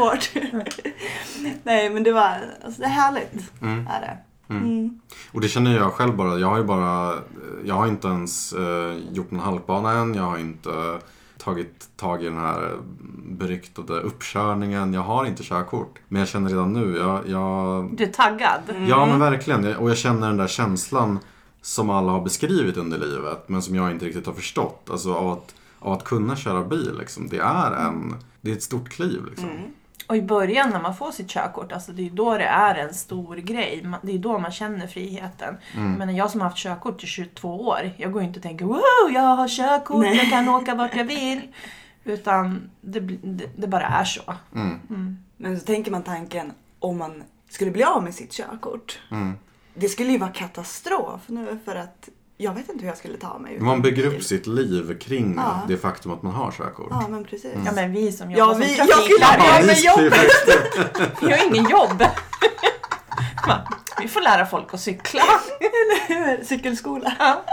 Svårt. 0.00 0.30
Nej 1.62 1.90
men 1.90 2.02
det 2.02 2.12
var, 2.12 2.38
alltså 2.64 2.80
det 2.80 2.86
är 2.86 2.90
härligt. 2.90 3.52
Mm. 3.62 3.86
Är 3.86 4.00
det. 4.00 4.18
Mm. 4.54 4.62
Mm. 4.64 5.00
Och 5.32 5.40
det 5.40 5.48
känner 5.48 5.76
jag 5.76 5.92
själv 5.92 6.16
bara. 6.16 6.38
Jag 6.38 6.48
har 6.48 6.58
ju 6.58 6.64
bara, 6.64 7.14
jag 7.64 7.74
har 7.74 7.86
inte 7.86 8.08
ens 8.08 8.52
eh, 8.52 8.96
gjort 9.12 9.32
en 9.32 9.40
halkbana 9.40 9.92
än. 9.92 10.14
Jag 10.14 10.22
har 10.22 10.38
inte 10.38 10.98
tagit 11.38 11.88
tag 11.96 12.22
i 12.22 12.24
den 12.24 12.38
här 12.38 12.76
beryktade 13.24 14.00
uppkörningen. 14.00 14.94
Jag 14.94 15.00
har 15.02 15.24
inte 15.24 15.42
körkort. 15.42 15.98
Men 16.08 16.18
jag 16.20 16.28
känner 16.28 16.50
redan 16.50 16.72
nu, 16.72 16.96
jag, 16.96 17.28
jag 17.28 17.90
Du 17.96 18.04
är 18.04 18.12
taggad. 18.12 18.60
Ja 18.88 19.06
men 19.06 19.18
verkligen. 19.20 19.64
Jag- 19.64 19.80
Och 19.80 19.90
jag 19.90 19.96
känner 19.98 20.26
den 20.26 20.36
där 20.36 20.46
känslan 20.48 21.18
som 21.62 21.90
alla 21.90 22.12
har 22.12 22.20
beskrivit 22.20 22.76
under 22.76 22.98
livet 22.98 23.48
men 23.48 23.62
som 23.62 23.74
jag 23.74 23.90
inte 23.90 24.04
riktigt 24.04 24.26
har 24.26 24.32
förstått. 24.32 24.88
Alltså 24.90 25.14
av 25.14 25.30
att, 25.32 25.54
av 25.78 25.92
att 25.92 26.04
kunna 26.04 26.36
köra 26.36 26.64
bil 26.64 26.94
liksom. 26.98 27.28
Det 27.28 27.38
är 27.38 27.72
en, 27.72 28.14
det 28.40 28.50
är 28.50 28.54
ett 28.56 28.62
stort 28.62 28.88
kliv 28.88 29.24
liksom. 29.30 29.48
Mm. 29.48 29.62
Och 30.06 30.16
i 30.16 30.22
början 30.22 30.70
när 30.70 30.80
man 30.80 30.96
får 30.96 31.10
sitt 31.10 31.28
körkort, 31.28 31.72
alltså 31.72 31.92
det 31.92 32.06
är 32.06 32.10
då 32.10 32.38
det 32.38 32.44
är 32.44 32.74
en 32.74 32.94
stor 32.94 33.36
grej. 33.36 33.86
Det 34.02 34.12
är 34.12 34.18
då 34.18 34.38
man 34.38 34.52
känner 34.52 34.86
friheten. 34.86 35.56
Mm. 35.74 35.92
Men 35.92 36.16
jag 36.16 36.30
som 36.30 36.40
har 36.40 36.48
haft 36.48 36.62
körkort 36.62 37.04
i 37.04 37.06
22 37.06 37.60
år, 37.60 37.90
jag 37.96 38.12
går 38.12 38.22
ju 38.22 38.28
inte 38.28 38.38
och 38.38 38.42
tänker 38.42 38.64
wow, 38.64 39.12
jag 39.14 39.20
har 39.22 39.48
körkort, 39.48 40.02
Nej. 40.02 40.16
jag 40.16 40.30
kan 40.30 40.48
åka 40.48 40.74
vart 40.74 40.96
jag 40.96 41.04
vill. 41.04 41.42
Utan 42.04 42.70
det, 42.80 43.00
det, 43.00 43.50
det 43.56 43.66
bara 43.66 43.86
är 43.86 44.04
så. 44.04 44.34
Mm. 44.54 44.80
Mm. 44.90 45.18
Men 45.36 45.60
så 45.60 45.66
tänker 45.66 45.90
man 45.90 46.02
tanken 46.02 46.52
om 46.78 46.98
man 46.98 47.22
skulle 47.48 47.70
bli 47.70 47.84
av 47.84 48.02
med 48.02 48.14
sitt 48.14 48.32
körkort. 48.32 48.98
Mm. 49.10 49.32
Det 49.74 49.88
skulle 49.88 50.12
ju 50.12 50.18
vara 50.18 50.32
katastrof 50.32 51.20
nu 51.26 51.58
för 51.64 51.76
att 51.76 52.08
jag 52.36 52.52
vet 52.52 52.68
inte 52.68 52.80
hur 52.80 52.88
jag 52.88 52.98
skulle 52.98 53.16
ta 53.18 53.38
mig 53.38 53.54
utan 53.54 53.66
Man 53.66 53.82
bygger 53.82 54.02
bil. 54.10 54.16
upp 54.18 54.22
sitt 54.24 54.46
liv 54.46 54.98
kring 54.98 55.34
Ja. 55.36 55.60
det 55.68 55.76
faktum 55.76 56.12
att 56.12 56.22
man 56.22 56.32
har 56.34 56.52
körkort. 56.52 56.86
Ja 56.90 57.08
men 57.08 57.24
precis. 57.24 57.54
Ja 57.64 57.72
men 57.72 57.92
vi 57.92 58.12
som 58.12 58.30
Ja, 58.30 58.38
jobbar 58.38 58.54
vi- 58.54 58.74
som 58.76 58.86
jag 58.88 58.98
skulle- 59.02 59.18
Ja, 59.20 59.52
skulle 59.62 59.74
ju 59.74 59.86
jobbet. 59.86 61.20
vi 61.22 61.30
har 61.32 61.46
ingen 61.46 61.70
jobb. 61.70 62.02
Va? 63.46 63.68
Vi 64.02 64.08
får 64.08 64.20
lära 64.20 64.46
folk 64.46 64.74
att 64.74 64.80
cykla. 64.80 65.22
Cykelskola. 66.44 67.12
Ja. 67.18 67.44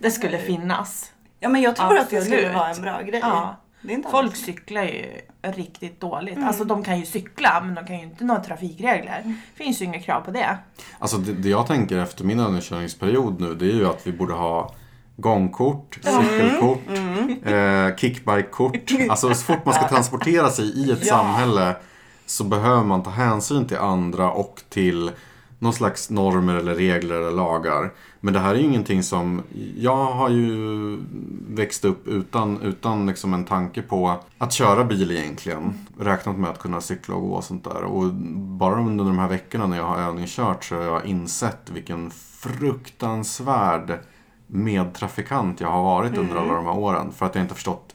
Det 0.00 0.10
skulle 0.10 0.38
finnas. 0.38 1.10
Ja 1.40 1.48
men 1.48 1.62
jag 1.62 1.76
tror 1.76 1.98
att 1.98 2.10
det 2.10 2.22
skulle 2.22 2.52
vara 2.52 2.70
en 2.70 2.82
bra 2.82 3.02
grej. 3.02 3.20
Ja. 3.22 3.56
Det 3.82 3.92
är 3.92 3.94
inte 3.94 4.08
Folk 4.10 4.36
cyklar 4.36 4.82
ju 4.82 5.04
riktigt 5.42 6.00
dåligt. 6.00 6.36
Mm. 6.36 6.48
Alltså 6.48 6.64
de 6.64 6.84
kan 6.84 6.98
ju 7.00 7.06
cykla 7.06 7.62
men 7.64 7.74
de 7.74 7.86
kan 7.86 7.96
ju 7.98 8.02
inte 8.02 8.24
några 8.24 8.40
trafikregler. 8.40 9.22
Det 9.24 9.64
finns 9.64 9.80
ju 9.80 9.84
inga 9.84 10.00
krav 10.00 10.20
på 10.20 10.30
det. 10.30 10.58
Alltså 10.98 11.16
det, 11.18 11.32
det 11.32 11.48
jag 11.48 11.66
tänker 11.66 11.98
efter 11.98 12.24
min 12.24 12.40
övningskörningsperiod 12.40 13.40
nu 13.40 13.54
det 13.54 13.64
är 13.66 13.74
ju 13.74 13.86
att 13.88 14.06
vi 14.06 14.12
borde 14.12 14.34
ha 14.34 14.74
gångkort, 15.16 15.98
cykelkort, 16.02 16.78
eh, 17.44 17.96
kickbikekort. 17.96 18.90
Alltså 19.10 19.28
så 19.34 19.44
fort 19.44 19.64
man 19.64 19.74
ska 19.74 19.88
transportera 19.88 20.50
sig 20.50 20.64
i 20.64 20.90
ett 20.92 21.06
Ja. 21.06 21.16
samhälle 21.16 21.76
så 22.26 22.44
behöver 22.44 22.84
man 22.84 23.02
ta 23.02 23.10
hänsyn 23.10 23.66
till 23.66 23.76
andra 23.78 24.30
och 24.30 24.62
till 24.68 25.10
någon 25.62 25.72
slags 25.72 26.10
normer 26.10 26.54
eller 26.54 26.74
regler 26.74 27.14
eller 27.14 27.30
lagar. 27.30 27.92
Men 28.20 28.34
det 28.34 28.40
här 28.40 28.54
är 28.54 28.58
ju 28.58 28.64
ingenting 28.64 29.02
som... 29.02 29.42
Jag 29.76 30.04
har 30.04 30.30
ju 30.30 30.98
växt 31.48 31.84
upp 31.84 32.08
utan, 32.08 32.60
utan 32.60 33.06
liksom 33.06 33.34
en 33.34 33.44
tanke 33.44 33.82
på 33.82 34.20
att 34.38 34.52
köra 34.52 34.84
bil 34.84 35.10
egentligen. 35.10 35.86
Räknat 35.98 36.38
med 36.38 36.50
att 36.50 36.58
kunna 36.58 36.80
cykla 36.80 37.14
och 37.14 37.22
gå 37.22 37.34
och 37.34 37.44
sånt 37.44 37.64
där. 37.64 37.82
Och 37.82 38.12
bara 38.34 38.80
under 38.80 39.04
de 39.04 39.18
här 39.18 39.28
veckorna 39.28 39.66
när 39.66 39.76
jag 39.76 39.84
har 39.84 39.98
övningskört 39.98 40.64
så 40.64 40.74
har 40.74 40.82
jag 40.82 41.06
insett 41.06 41.70
vilken 41.70 42.10
fruktansvärd 42.10 43.98
medtrafikant 44.46 45.60
jag 45.60 45.68
har 45.68 45.82
varit 45.82 46.18
under 46.18 46.36
alla 46.36 46.54
de 46.54 46.66
här 46.66 46.78
åren. 46.78 47.12
För 47.12 47.26
att 47.26 47.34
jag 47.34 47.44
inte 47.44 47.54
förstått 47.54 47.91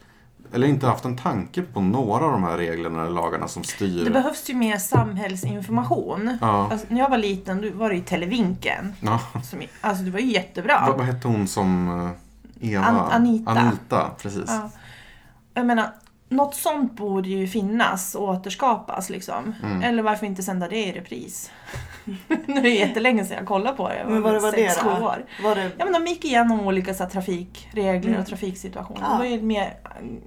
eller 0.53 0.67
inte 0.67 0.87
haft 0.87 1.05
en 1.05 1.17
tanke 1.17 1.61
på 1.61 1.81
några 1.81 2.25
av 2.25 2.31
de 2.31 2.43
här 2.43 2.57
reglerna 2.57 3.01
eller 3.01 3.11
lagarna 3.11 3.47
som 3.47 3.63
styr. 3.63 4.05
Det 4.05 4.11
behövs 4.11 4.49
ju 4.49 4.53
mer 4.53 4.77
samhällsinformation. 4.77 6.37
Ja. 6.41 6.71
Alltså, 6.71 6.87
när 6.89 6.99
jag 6.99 7.09
var 7.09 7.17
liten 7.17 7.61
då 7.61 7.69
var 7.73 7.89
det 7.89 7.95
ju 7.95 8.01
Televinken. 8.01 8.93
Ja. 9.01 9.19
Som, 9.43 9.59
alltså 9.81 10.03
det 10.03 10.11
var 10.11 10.19
ju 10.19 10.31
jättebra. 10.31 10.83
Vad, 10.87 10.97
vad 10.97 11.05
hette 11.05 11.27
hon 11.27 11.47
som 11.47 11.87
eh, 12.61 12.71
Eva? 12.73 12.85
An- 12.85 13.11
Anita. 13.11 13.51
Anita, 13.51 14.09
precis. 14.21 14.43
Ja. 14.47 14.69
Jag 15.53 15.65
menar, 15.65 15.89
något 16.29 16.55
sånt 16.55 16.93
borde 16.93 17.29
ju 17.29 17.47
finnas 17.47 18.15
och 18.15 18.23
återskapas 18.23 19.09
liksom. 19.09 19.53
Mm. 19.63 19.81
Eller 19.81 20.03
varför 20.03 20.25
inte 20.25 20.43
sända 20.43 20.67
det 20.67 20.85
i 20.85 20.91
repris? 20.91 21.51
nu 22.45 22.57
är 22.57 22.61
det 22.61 22.69
jättelänge 22.69 23.25
sedan 23.25 23.37
jag 23.37 23.45
kollade 23.45 23.77
på 23.77 23.89
det. 23.89 23.97
Jag 23.97 24.09
Men 24.09 24.21
vad 24.21 24.33
det 24.33 24.39
var 24.39 24.51
det 24.51 24.69
sex, 24.69 24.75
då? 24.83 24.95
sju 24.95 25.03
år. 25.03 25.25
Var 25.43 25.55
det... 25.55 25.71
Ja 25.77 25.85
men 25.85 25.93
de 25.93 26.07
gick 26.09 26.25
igenom 26.25 26.59
olika 26.67 26.93
så 26.93 27.03
här, 27.03 27.09
trafikregler 27.09 28.09
Mm. 28.09 28.21
och 28.21 28.27
trafiksituationer. 28.27 29.01
Ja. 29.01 29.11
Det 29.11 29.17
var 29.17 29.25
ju 29.25 29.41
mer 29.41 29.73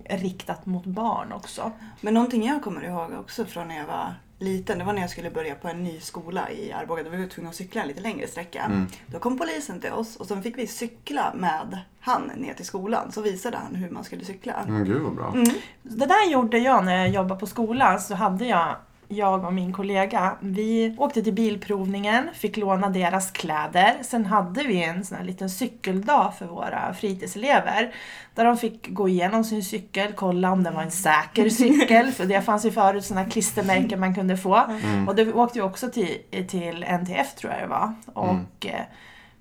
eh, 0.04 0.18
riktat 0.20 0.66
mot 0.66 0.84
barn 0.86 1.32
också. 1.32 1.72
Men 2.00 2.14
någonting 2.14 2.46
jag 2.46 2.62
kommer 2.62 2.84
ihåg 2.84 3.10
också 3.20 3.44
från 3.44 3.68
när 3.68 3.76
jag 3.76 3.86
var 3.86 4.14
liten, 4.38 4.78
det 4.78 4.84
var 4.84 4.92
när 4.92 5.00
jag 5.00 5.10
skulle 5.10 5.30
börja 5.30 5.54
på 5.54 5.68
en 5.68 5.84
ny 5.84 6.00
skola 6.00 6.50
i 6.50 6.72
Arboga. 6.72 7.02
Då 7.02 7.10
var 7.10 7.16
vi 7.16 7.26
tvungna 7.28 7.50
att 7.50 7.56
cykla 7.56 7.82
en 7.82 7.88
lite 7.88 8.00
längre 8.00 8.26
sträcka. 8.26 8.62
Mm. 8.62 8.86
Då 9.06 9.18
kom 9.18 9.38
polisen 9.38 9.80
till 9.80 9.92
oss 9.92 10.16
och 10.16 10.26
så 10.26 10.36
fick 10.36 10.58
vi 10.58 10.66
cykla 10.66 11.32
med 11.34 11.78
han 12.00 12.30
ner 12.36 12.54
till 12.54 12.64
skolan. 12.64 13.12
Så 13.12 13.20
visade 13.22 13.56
han 13.56 13.74
hur 13.74 13.90
man 13.90 14.04
skulle 14.04 14.24
cykla. 14.24 14.54
Men 14.68 14.84
gud 14.84 15.02
vad 15.02 15.14
bra. 15.14 15.32
Mm. 15.34 15.50
Det 15.82 16.06
där 16.06 16.30
gjorde 16.30 16.58
jag 16.58 16.84
när 16.84 16.96
jag 16.96 17.08
jobbade 17.08 17.40
på 17.40 17.46
skolan. 17.46 18.00
Så 18.00 18.14
hade 18.14 18.44
jag, 18.46 18.76
jag 19.12 19.44
och 19.44 19.52
min 19.52 19.72
kollega, 19.72 20.36
vi 20.40 20.94
åkte 20.98 21.22
till 21.22 21.32
bilprovningen, 21.32 22.28
fick 22.34 22.56
låna 22.56 22.88
deras 22.88 23.30
kläder. 23.30 23.96
Sen 24.02 24.26
hade 24.26 24.62
vi 24.62 24.84
en 24.84 25.04
sån 25.04 25.18
här 25.18 25.24
liten 25.24 25.50
cykeldag 25.50 26.32
för 26.38 26.46
våra 26.46 26.94
fritidselever. 26.94 27.94
Där 28.34 28.44
de 28.44 28.56
fick 28.56 28.88
gå 28.88 29.08
igenom 29.08 29.44
sin 29.44 29.64
cykel, 29.64 30.12
kolla 30.12 30.50
om 30.50 30.62
den 30.62 30.74
var 30.74 30.82
en 30.82 30.90
säker 30.90 31.48
cykel. 31.50 32.12
För 32.12 32.26
det 32.26 32.42
fanns 32.42 32.64
ju 32.64 32.70
förut 32.70 33.04
såna 33.04 33.24
klistermärken 33.24 34.00
man 34.00 34.14
kunde 34.14 34.36
få. 34.36 34.56
Mm. 34.56 35.08
Och 35.08 35.14
då 35.14 35.32
åkte 35.32 35.58
vi 35.58 35.62
också 35.62 35.90
till, 35.90 36.18
till 36.48 36.84
NTF 36.84 37.34
tror 37.34 37.52
jag 37.52 37.62
det 37.62 37.66
var. 37.66 37.94
Och 38.12 38.66
eh, 38.66 38.80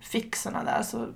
fick 0.02 0.36
såna 0.36 0.64
där. 0.64 0.84
Så 0.84 1.08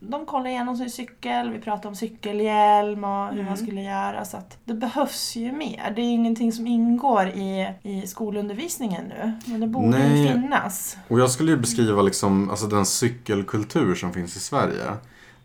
de 0.00 0.26
kollade 0.26 0.50
igenom 0.50 0.76
sin 0.76 0.90
cykel, 0.90 1.50
vi 1.50 1.58
pratade 1.58 1.88
om 1.88 1.94
cykelhjälm 1.94 3.04
och 3.04 3.24
hur 3.26 3.32
Mm. 3.32 3.44
man 3.46 3.56
skulle 3.56 3.80
göra. 3.82 4.24
Så 4.24 4.36
att 4.36 4.58
det 4.64 4.74
behövs 4.74 5.36
ju 5.36 5.52
mer. 5.52 5.92
Det 5.96 6.00
är 6.02 6.04
ju 6.06 6.10
ingenting 6.12 6.52
som 6.52 6.66
ingår 6.66 7.26
i, 7.28 7.68
i 7.82 8.06
skolundervisningen 8.06 9.04
nu. 9.08 9.32
Men 9.46 9.60
det 9.60 9.66
borde 9.66 9.86
ju 9.86 9.92
Nej. 10.08 10.32
finnas. 10.32 10.96
Och 11.08 11.20
jag 11.20 11.30
skulle 11.30 11.50
ju 11.50 11.56
beskriva 11.58 12.02
liksom, 12.02 12.50
alltså 12.50 12.66
den 12.66 12.86
cykelkultur 12.86 13.94
som 13.94 14.12
finns 14.12 14.36
i 14.36 14.40
Sverige. 14.40 14.84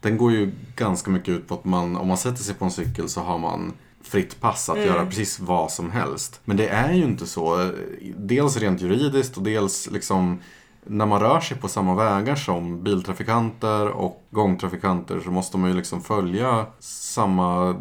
Den 0.02 0.18
går 0.18 0.32
ju 0.32 0.52
ganska 0.76 1.12
mycket 1.12 1.30
ut 1.30 1.48
på 1.48 1.54
att 1.54 1.66
man, 1.66 1.98
om 1.98 2.08
man 2.08 2.18
sätter 2.18 2.44
sig 2.44 2.56
på 2.56 2.66
en 2.66 2.72
cykel 2.72 3.10
så 3.10 3.22
har 3.22 3.38
man 3.38 3.74
fritt 4.02 4.42
pass 4.42 4.70
att 4.70 4.76
Mm. 4.78 4.88
göra 4.88 5.06
precis 5.06 5.40
vad 5.40 5.72
som 5.72 5.92
helst. 5.92 6.42
Men 6.46 6.58
det 6.58 6.68
är 6.70 6.94
ju 6.94 7.04
inte 7.04 7.26
så. 7.28 7.72
Dels 8.18 8.58
rent 8.58 8.82
juridiskt 8.82 9.38
och 9.38 9.44
dels 9.44 9.92
liksom 9.92 10.40
när 10.84 11.06
man 11.06 11.20
rör 11.20 11.40
sig 11.40 11.58
på 11.58 11.68
samma 11.68 11.96
vägar 11.96 12.36
som 12.36 12.84
biltrafikanter 12.84 13.88
och 13.88 14.24
gångtrafikanter 14.30 15.20
så 15.20 15.32
måste 15.32 15.58
man 15.58 15.70
ju 15.70 15.76
liksom 15.76 16.02
följa 16.02 16.66
samma, 16.80 17.76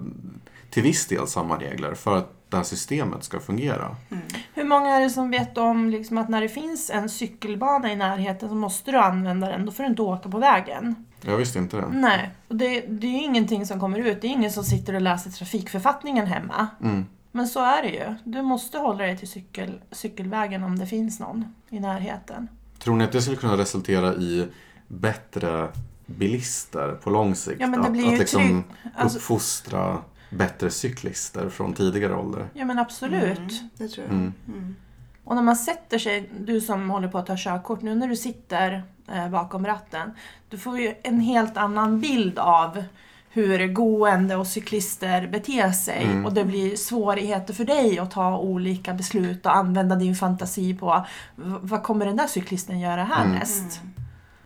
till 0.71 0.83
viss 0.83 1.07
del 1.07 1.27
samma 1.27 1.57
regler 1.59 1.95
för 1.95 2.17
att 2.17 2.35
det 2.49 2.57
här 2.57 2.65
systemet 2.65 3.25
ska 3.25 3.41
fungera. 3.41 3.97
Hur 4.55 4.65
många 4.65 4.91
är 4.97 5.01
det 5.01 5.11
som 5.11 5.31
vet 5.31 5.59
om 5.59 5.91
liksom, 5.91 6.19
att 6.19 6.29
när 6.29 6.41
det 6.41 6.49
finns 6.49 6.91
en 6.91 7.09
cykelbana 7.09 7.93
i 7.93 7.97
närheten 7.97 8.49
så 8.49 8.55
måste 8.55 8.91
du 8.91 8.99
använda 8.99 9.49
den. 9.49 9.67
Då 9.67 9.73
får 9.73 9.83
du 9.83 9.89
inte 9.89 10.03
åka 10.03 10.29
på 10.29 10.39
vägen. 10.39 11.07
Jag 11.21 11.37
visste 11.37 11.59
inte 11.59 11.77
det. 11.77 11.89
Nej, 11.89 12.31
och 12.49 12.57
det, 12.57 12.81
det 12.81 13.07
är 13.07 13.11
ju 13.11 13.23
ingenting 13.23 13.67
som 13.67 13.81
kommer 13.81 13.99
ut. 13.99 14.21
Det 14.21 14.27
är 14.27 14.31
ingen 14.31 14.53
som 14.53 14.65
sitter 14.65 14.95
och 14.95 15.01
läser 15.01 15.31
trafikförfattningen 15.31 16.27
hemma. 16.27 16.67
Mm. 16.83 17.07
Men 17.33 17.47
så 17.47 17.61
är 17.61 17.83
det 17.83 17.89
ju. 17.89 18.15
Du 18.25 18.43
måste 18.43 18.79
hålla 18.79 19.05
dig 19.05 19.19
till 19.19 19.29
cykel, 19.29 19.81
cykelvägen 19.91 20.65
om 20.65 20.79
det 20.79 20.87
finns 20.87 21.21
någon 21.21 21.55
i 21.71 21.81
närheten. 21.81 22.49
Tror 22.79 22.97
ni 22.97 23.05
att 23.05 23.13
det 23.13 23.23
skulle 23.23 23.37
kunna 23.37 23.57
resultera 23.57 24.15
i 24.15 24.49
bättre 24.89 25.69
bilister 26.07 26.93
på 27.03 27.11
lång 27.11 27.35
sikt? 27.35 27.61
Ja, 27.61 27.67
men 27.67 27.81
det 27.81 27.87
att, 27.87 27.93
blir 27.93 28.05
ju 28.05 28.13
att 28.13 28.19
liksom 28.19 28.65
alltså- 28.95 29.19
uppfostra 29.19 29.99
bättre 30.31 30.71
cyklister 30.71 31.49
från 31.49 31.75
tidigare 31.75 32.15
ålder? 32.15 32.49
Ja 32.55 32.65
men 32.65 32.79
absolut. 32.79 33.39
Mm, 33.39 33.49
det 33.77 33.89
tror 33.89 34.07
jag. 34.07 34.15
Mm. 34.15 34.33
Mm. 34.49 34.77
Och 35.25 35.35
när 35.35 35.43
man 35.43 35.57
sätter 35.57 35.99
sig, 35.99 36.31
du 36.41 36.61
som 36.61 36.91
håller 36.91 37.09
på 37.09 37.19
att 37.19 37.27
ta 37.27 37.35
körkort, 37.39 37.83
nu 37.83 37.95
när 37.95 38.09
du 38.09 38.17
sitter 38.17 38.83
eh, 39.13 39.29
bakom 39.29 39.67
ratten, 39.67 40.11
du 40.49 40.59
får 40.59 40.79
ju 40.79 40.95
en 41.03 41.21
helt 41.21 41.57
annan 41.57 42.01
bild 42.01 42.39
av 42.39 42.85
hur 43.39 43.67
gående 43.67 44.37
och 44.37 44.47
cyklister 44.47 45.27
beter 45.27 45.73
sig. 45.73 46.03
Mm. 46.03 46.27
Och 46.27 46.35
det 46.35 46.45
blir 46.45 46.77
svårigheter 46.77 47.55
för 47.55 47.65
dig 47.65 47.99
att 47.99 48.11
ta 48.11 48.39
olika 48.39 48.95
beslut 48.95 49.47
och 49.47 49.57
använda 49.57 49.97
din 49.97 50.15
fantasi 50.15 50.75
på 50.75 51.07
vad 51.61 51.83
kommer 51.83 52.07
den 52.07 52.17
där 52.17 52.27
cyklisten 52.27 52.81
göra 52.81 53.05
härnäst? 53.05 53.81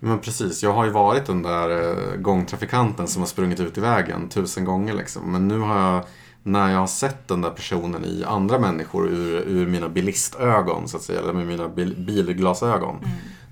Men 0.01 0.19
precis, 0.19 0.63
jag 0.63 0.73
har 0.73 0.85
ju 0.85 0.91
varit 0.91 1.27
den 1.27 1.43
där 1.43 1.71
eh, 1.71 2.17
gångtrafikanten 2.17 3.09
som 3.09 3.23
har 3.23 3.27
sprungit 3.27 3.61
ut 3.61 3.79
i 3.79 3.81
vägen 3.81 4.29
tusen 4.29 4.65
gånger 4.65 4.95
liksom. 4.95 5.33
Men 5.33 5.49
nu 5.49 5.59
har 5.59 5.81
jag, 5.81 6.05
när 6.43 6.73
jag 6.73 6.79
har 6.79 6.87
sett 6.87 7.29
den 7.29 7.41
där 7.41 7.51
personen 7.51 8.05
i 8.05 8.25
andra 8.27 8.59
människor 8.59 9.09
ur, 9.09 9.43
ur 9.47 9.67
mina 9.67 9.89
bilistögon 9.89 10.89
så 10.89 10.97
att 10.97 11.03
säga, 11.03 11.21
eller 11.21 11.33
med 11.33 11.47
mina 11.47 11.69
bil, 11.69 11.95
bilglasögon, 12.07 12.97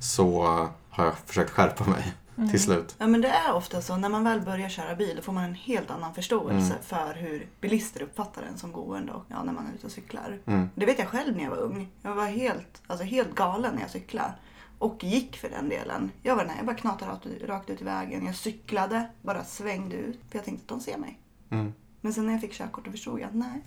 så 0.01 0.45
eh, 0.45 0.69
har 0.91 1.05
jag 1.05 1.15
försökt 1.27 1.51
skärpa 1.51 1.85
mig 1.85 2.15
till 2.49 2.61
slut. 2.63 2.95
Ja 2.99 3.07
men 3.07 3.21
det 3.21 3.29
är 3.29 3.53
ofta 3.53 3.83
så, 3.83 3.97
när 3.97 4.09
man 4.09 4.25
väl 4.25 4.41
börjar 4.41 4.69
köra 4.69 4.95
bil 4.95 5.17
då 5.17 5.23
får 5.23 5.33
man 5.33 5.45
en 5.45 5.55
helt 5.55 5.91
annan 5.91 6.15
förståelse 6.15 6.73
Mm. 6.73 6.83
för 6.83 7.15
hur 7.15 7.47
bilister 7.61 8.03
uppfattar 8.03 8.43
en 8.43 8.59
som 8.59 8.73
gående 8.73 9.13
och 9.13 9.25
ja, 9.29 9.43
när 9.45 9.53
man 9.53 9.67
är 9.67 9.73
ute 9.75 9.87
och 9.87 9.93
cyklar. 9.93 10.39
Mm. 10.47 10.71
Det 10.75 10.87
vet 10.87 10.99
jag 10.99 11.09
själv 11.09 11.37
när 11.37 11.45
jag 11.45 11.51
var 11.51 11.59
ung. 11.59 11.89
Jag 12.03 12.15
var 12.15 12.27
helt, 12.27 12.83
alltså 12.87 13.05
helt 13.05 13.35
galen 13.35 13.75
när 13.75 13.81
jag 13.83 13.91
cyklade. 13.91 14.33
Och 14.79 15.05
gick 15.05 15.37
för 15.37 15.49
den 15.51 15.69
delen. 15.69 16.11
Jag 16.23 16.37
var 16.37 16.43
den 16.43 16.51
här, 16.51 16.57
jag 16.59 16.67
bara 16.67 16.77
knatade 16.77 17.11
rakt, 17.13 17.27
rakt 17.47 17.71
ut 17.71 17.81
i 17.81 17.85
vägen. 17.85 18.27
Jag 18.27 18.35
cyklade, 18.35 19.07
bara 19.23 19.45
svängde 19.45 19.97
ut. 19.97 20.21
För 20.31 20.39
jag 20.39 20.45
tänkte 20.45 20.63
att 20.63 20.69
de 20.69 20.81
ser 20.81 20.99
mig. 20.99 21.19
Mm. 21.51 21.73
Men 22.01 22.13
sen 22.13 22.27
när 22.27 22.33
jag 22.33 22.41
fick 22.41 22.53
körkort 22.53 22.85
då 22.85 22.91
förstod 22.91 23.21
jag 23.21 23.27
att 23.29 23.35
nej, 23.35 23.61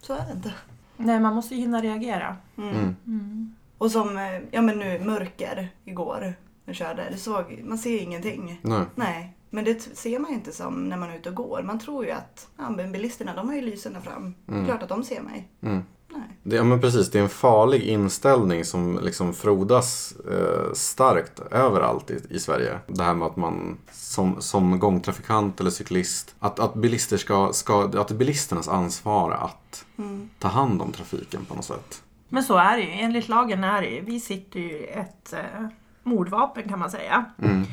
så 0.00 0.12
är 0.12 0.26
det 0.26 0.32
inte. 0.32 0.54
Nej, 0.96 1.20
man 1.20 1.34
måste 1.34 1.54
ju 1.54 1.60
hinna 1.60 1.82
reagera. 1.82 2.36
Mm. 2.58 2.96
Mm. 3.06 3.54
Och 3.78 3.90
som, 3.90 4.16
eh, 4.18 4.40
ja 4.50 4.62
men 4.62 4.78
nu 4.78 4.98
mörker 5.04 5.68
igår 5.84 6.34
jag 6.66 6.76
körde. 6.76 7.08
Det 7.10 7.16
såg, 7.18 7.60
man 7.64 7.78
ser 7.78 7.98
ingenting. 8.02 8.60
Nej. 8.62 8.84
Nej, 8.94 9.36
men 9.50 9.64
det 9.64 9.96
ser 9.96 10.18
man 10.18 10.30
ju 10.30 10.36
inte 10.36 10.52
som 10.52 10.88
när 10.88 10.96
man 10.96 11.10
är 11.10 11.16
ute 11.16 11.28
och 11.28 11.34
går. 11.34 11.62
Man 11.62 11.78
tror 11.78 12.04
ju 12.04 12.10
att 12.10 12.48
ja, 12.56 12.70
men 12.70 12.92
bilisterna 12.92 13.34
de 13.34 13.48
har 13.48 13.54
ju 13.56 13.62
lysen 13.62 14.02
fram. 14.02 14.34
Klart 14.66 14.82
att 14.82 14.88
de 14.88 15.04
ser 15.04 15.20
mig. 15.22 15.48
Mm. 15.62 15.82
Nej. 16.12 16.22
Det, 16.42 16.56
ja, 16.56 16.64
men 16.64 16.80
precis, 16.80 17.10
det 17.10 17.18
är 17.18 17.22
en 17.22 17.28
farlig 17.28 17.82
inställning 17.82 18.64
som 18.64 19.00
liksom 19.02 19.34
frodas 19.34 20.14
eh, 20.32 20.72
starkt 20.72 21.40
överallt 21.50 22.10
i, 22.10 22.20
i 22.30 22.38
Sverige. 22.38 22.78
Det 22.86 23.02
här 23.02 23.14
med 23.14 23.26
att 23.26 23.36
man 23.36 23.78
som, 23.92 24.40
som 24.42 24.78
gångtrafikant 24.78 25.60
eller 25.60 25.70
cyklist, 25.70 26.34
att, 26.38 26.60
att, 26.60 26.74
bilister 26.74 27.16
ska, 27.16 27.52
ska, 27.52 27.84
att 27.84 27.92
det 28.08 28.14
är 28.14 28.18
bilisternas 28.18 28.68
ansvar 28.68 29.30
att 29.30 29.84
Mm. 29.98 30.30
ta 30.38 30.48
hand 30.48 30.82
om 30.82 30.92
trafiken 30.92 31.44
på 31.44 31.54
något 31.54 31.64
sätt. 31.64 32.02
Men 32.28 32.42
så 32.44 32.56
är 32.56 32.76
det 32.76 32.82
ju. 32.82 32.90
Enligt 32.90 33.28
lagen 33.28 33.64
är 33.64 33.82
det 33.82 33.88
ju. 33.88 34.00
Vi 34.00 34.20
sitter 34.20 34.60
ju 34.60 34.70
i 34.70 34.86
ett 34.88 35.32
eh, 35.32 35.66
mordvapen 36.06 36.68
kan 36.68 36.78
man 36.78 36.90
säga. 36.90 37.24
Mm. 37.38 37.64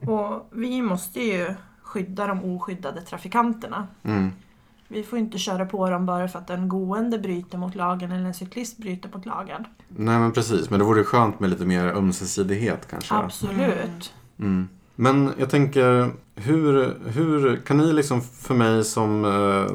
Och 0.00 0.48
vi 0.52 0.82
måste 0.82 1.20
ju 1.20 1.54
skydda 1.82 2.26
de 2.26 2.44
oskyddade 2.44 3.00
trafikanterna. 3.00 3.86
Mm. 4.02 4.30
Vi 4.88 5.02
får 5.02 5.18
inte 5.18 5.38
köra 5.38 5.66
på 5.66 5.90
dem 5.90 6.06
bara 6.06 6.28
för 6.28 6.38
att 6.38 6.50
en 6.50 6.68
gående 6.68 7.18
bryter 7.18 7.58
mot 7.58 7.74
lagen 7.74 8.12
eller 8.12 8.26
en 8.26 8.34
cyklist 8.34 8.78
bryter 8.78 9.10
mot 9.14 9.26
lagen. 9.26 9.64
Nej 9.88 10.18
men 10.18 10.32
precis, 10.32 10.70
men 10.70 10.78
det 10.78 10.84
vore 10.84 11.04
skönt 11.04 11.40
med 11.40 11.50
lite 11.50 11.64
mer 11.64 11.84
ömsesidighet 11.84 12.88
kanske. 12.90 13.14
Absolut. 13.14 14.14
Mm. 14.38 14.68
Men 14.96 15.32
jag 15.38 15.50
tänker, 15.50 16.10
hur, 16.34 16.94
hur 17.10 17.56
kan 17.56 17.76
ni 17.76 17.92
liksom 17.92 18.20
för 18.20 18.54
mig 18.54 18.84
som 18.84 19.24
eh, 19.24 19.66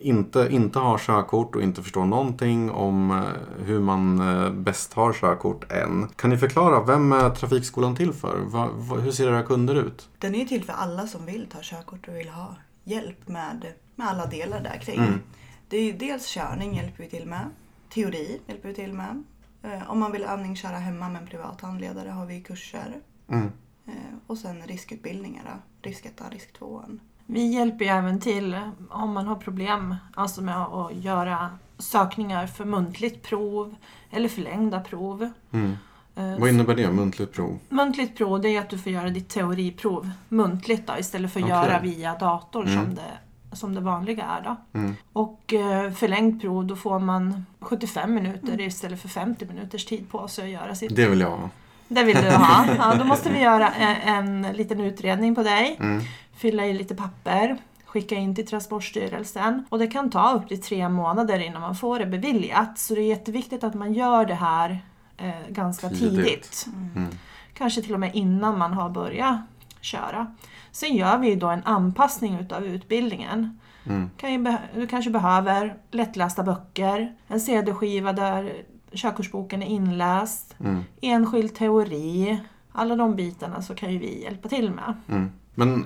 inte, 0.00 0.48
inte 0.50 0.78
har 0.78 0.98
körkort 0.98 1.56
och 1.56 1.62
inte 1.62 1.82
förstår 1.82 2.04
någonting 2.04 2.70
om 2.70 3.10
eh, 3.10 3.64
hur 3.64 3.80
man 3.80 4.20
eh, 4.20 4.50
bäst 4.50 4.94
har 4.94 5.12
körkort 5.12 5.72
än. 5.72 6.08
Kan 6.16 6.30
ni 6.30 6.38
förklara, 6.38 6.84
vem 6.84 7.12
är 7.12 7.30
Trafikskolan 7.30 7.96
till 7.96 8.12
för? 8.12 8.38
Va, 8.38 8.68
va, 8.74 8.96
hur 8.96 9.10
ser 9.10 9.28
era 9.28 9.42
kunder 9.42 9.74
ut? 9.74 10.08
Den 10.18 10.34
är 10.34 10.44
till 10.44 10.64
för 10.64 10.72
alla 10.72 11.06
som 11.06 11.26
vill 11.26 11.46
ta 11.46 11.58
körkort 11.62 12.08
och 12.08 12.14
vill 12.14 12.28
ha 12.28 12.56
hjälp 12.84 13.28
med, 13.28 13.72
med 13.96 14.08
alla 14.08 14.26
delar 14.26 14.60
där 14.60 14.78
kring. 14.78 14.98
Mm. 14.98 15.20
Det 15.68 15.76
är 15.76 15.92
dels 15.92 16.26
körning 16.26 16.76
hjälper 16.76 17.02
vi 17.04 17.10
till 17.10 17.26
med. 17.26 17.50
Teori 17.94 18.40
hjälper 18.46 18.68
vi 18.68 18.74
till 18.74 18.92
med. 18.92 19.24
Eh, 19.62 19.90
om 19.90 19.98
man 19.98 20.12
vill 20.12 20.24
övningsköra 20.24 20.76
hemma 20.76 21.08
med 21.08 21.22
en 21.22 21.28
privat 21.28 21.60
handledare 21.60 22.08
har 22.08 22.26
vi 22.26 22.40
kurser. 22.40 23.00
Mm. 23.28 23.52
Eh, 23.86 23.92
och 24.26 24.38
sen 24.38 24.62
riskutbildningar. 24.62 25.62
Risk 25.82 26.06
1, 26.06 26.22
risk 26.30 26.52
2. 26.52 26.84
Vi 27.32 27.46
hjälper 27.54 27.84
ju 27.84 27.90
även 27.90 28.20
till 28.20 28.58
om 28.90 29.12
man 29.12 29.26
har 29.26 29.34
problem 29.36 29.96
alltså 30.14 30.42
med 30.42 30.56
att 30.56 30.94
göra 30.94 31.50
sökningar 31.78 32.46
för 32.46 32.64
muntligt 32.64 33.22
prov 33.22 33.74
eller 34.10 34.28
förlängda 34.28 34.80
prov. 34.80 35.30
Mm. 35.52 35.76
Eh, 36.16 36.38
Vad 36.38 36.48
innebär 36.48 36.74
det? 36.74 36.90
Muntligt 36.92 37.32
prov? 37.32 37.58
Muntligt 37.68 38.16
prov 38.16 38.40
det 38.40 38.48
är 38.56 38.60
att 38.60 38.70
du 38.70 38.78
får 38.78 38.92
göra 38.92 39.08
ditt 39.10 39.28
teoriprov 39.28 40.10
muntligt 40.28 40.86
då, 40.86 40.92
istället 40.98 41.32
för 41.32 41.40
att 41.40 41.44
Okej. 41.44 41.56
göra 41.56 41.80
via 41.80 42.14
dator 42.14 42.66
Mm. 42.66 42.84
som, 42.84 42.94
det, 42.94 43.56
som 43.56 43.74
det 43.74 43.80
vanliga 43.80 44.24
är. 44.24 44.42
Då. 44.42 44.78
Mm. 44.78 44.96
Och 45.12 45.52
eh, 45.54 45.92
förlängt 45.92 46.40
prov 46.40 46.64
då 46.66 46.76
får 46.76 46.98
man 46.98 47.46
75 47.60 48.14
minuter 48.14 48.48
Mm. 48.52 48.60
istället 48.66 49.00
för 49.02 49.08
50 49.08 49.46
minuters 49.46 49.84
tid 49.84 50.10
på 50.10 50.28
sig 50.28 50.44
att 50.44 50.62
göra 50.62 50.74
sitt. 50.74 50.96
Det 50.96 51.08
vill 51.08 51.20
jag 51.20 51.30
ha. 51.30 51.50
Det 51.88 52.02
vill 52.04 52.16
du 52.16 52.30
ha. 52.30 52.66
Ja, 52.78 52.94
då 52.94 53.04
måste 53.04 53.32
vi 53.32 53.40
göra 53.40 53.68
en, 53.70 54.44
en 54.44 54.52
liten 54.56 54.80
utredning 54.80 55.34
på 55.34 55.42
dig. 55.42 55.76
Mm. 55.80 56.02
Fylla 56.40 56.66
i 56.66 56.72
lite 56.74 56.94
papper. 56.94 57.56
Skicka 57.84 58.14
in 58.14 58.34
till 58.34 58.46
Transportstyrelsen. 58.46 59.64
Och 59.68 59.78
det 59.78 59.86
kan 59.86 60.10
ta 60.10 60.32
upp 60.32 60.48
till 60.48 60.60
tre 60.62 60.88
månader 60.88 61.38
innan 61.38 61.60
man 61.60 61.74
får 61.76 61.98
det 61.98 62.06
beviljat. 62.06 62.78
Så 62.78 62.94
det 62.94 63.00
är 63.00 63.06
jätteviktigt 63.08 63.64
att 63.64 63.74
man 63.74 63.92
gör 63.94 64.24
det 64.24 64.34
här 64.34 64.78
eh, 65.16 65.30
ganska 65.48 65.88
Tidigt. 65.88 66.10
tidigt. 66.10 66.66
Mm. 66.96 67.08
Kanske 67.54 67.82
till 67.82 67.94
och 67.94 68.00
med 68.00 68.14
innan 68.14 68.58
man 68.58 68.72
har 68.72 68.90
börjat 68.90 69.36
köra. 69.80 70.34
Sen 70.70 70.96
gör 70.96 71.18
vi 71.18 71.28
ju 71.28 71.36
då 71.36 71.46
en 71.46 71.62
anpassning 71.64 72.38
utav 72.38 72.64
utbildningen. 72.64 73.58
Mm. 73.86 74.10
Kan 74.16 74.56
du 74.74 74.86
kanske 74.86 75.10
behöver 75.10 75.76
lättlästa 75.90 76.42
böcker, 76.42 77.14
en 77.28 77.40
CD-skiva 77.40 78.12
där 78.12 78.52
körkortsboken 78.92 79.62
är 79.62 79.66
inläst, 79.66 80.54
Mm. 80.60 80.84
enskild 81.02 81.54
teori. 81.54 82.40
Alla 82.72 82.96
de 82.96 83.16
bitarna 83.16 83.62
så 83.62 83.74
kan 83.74 83.92
ju 83.92 83.98
vi 83.98 84.22
hjälpa 84.22 84.48
till 84.48 84.70
med. 84.70 84.94
Mm. 85.08 85.30
Men 85.54 85.84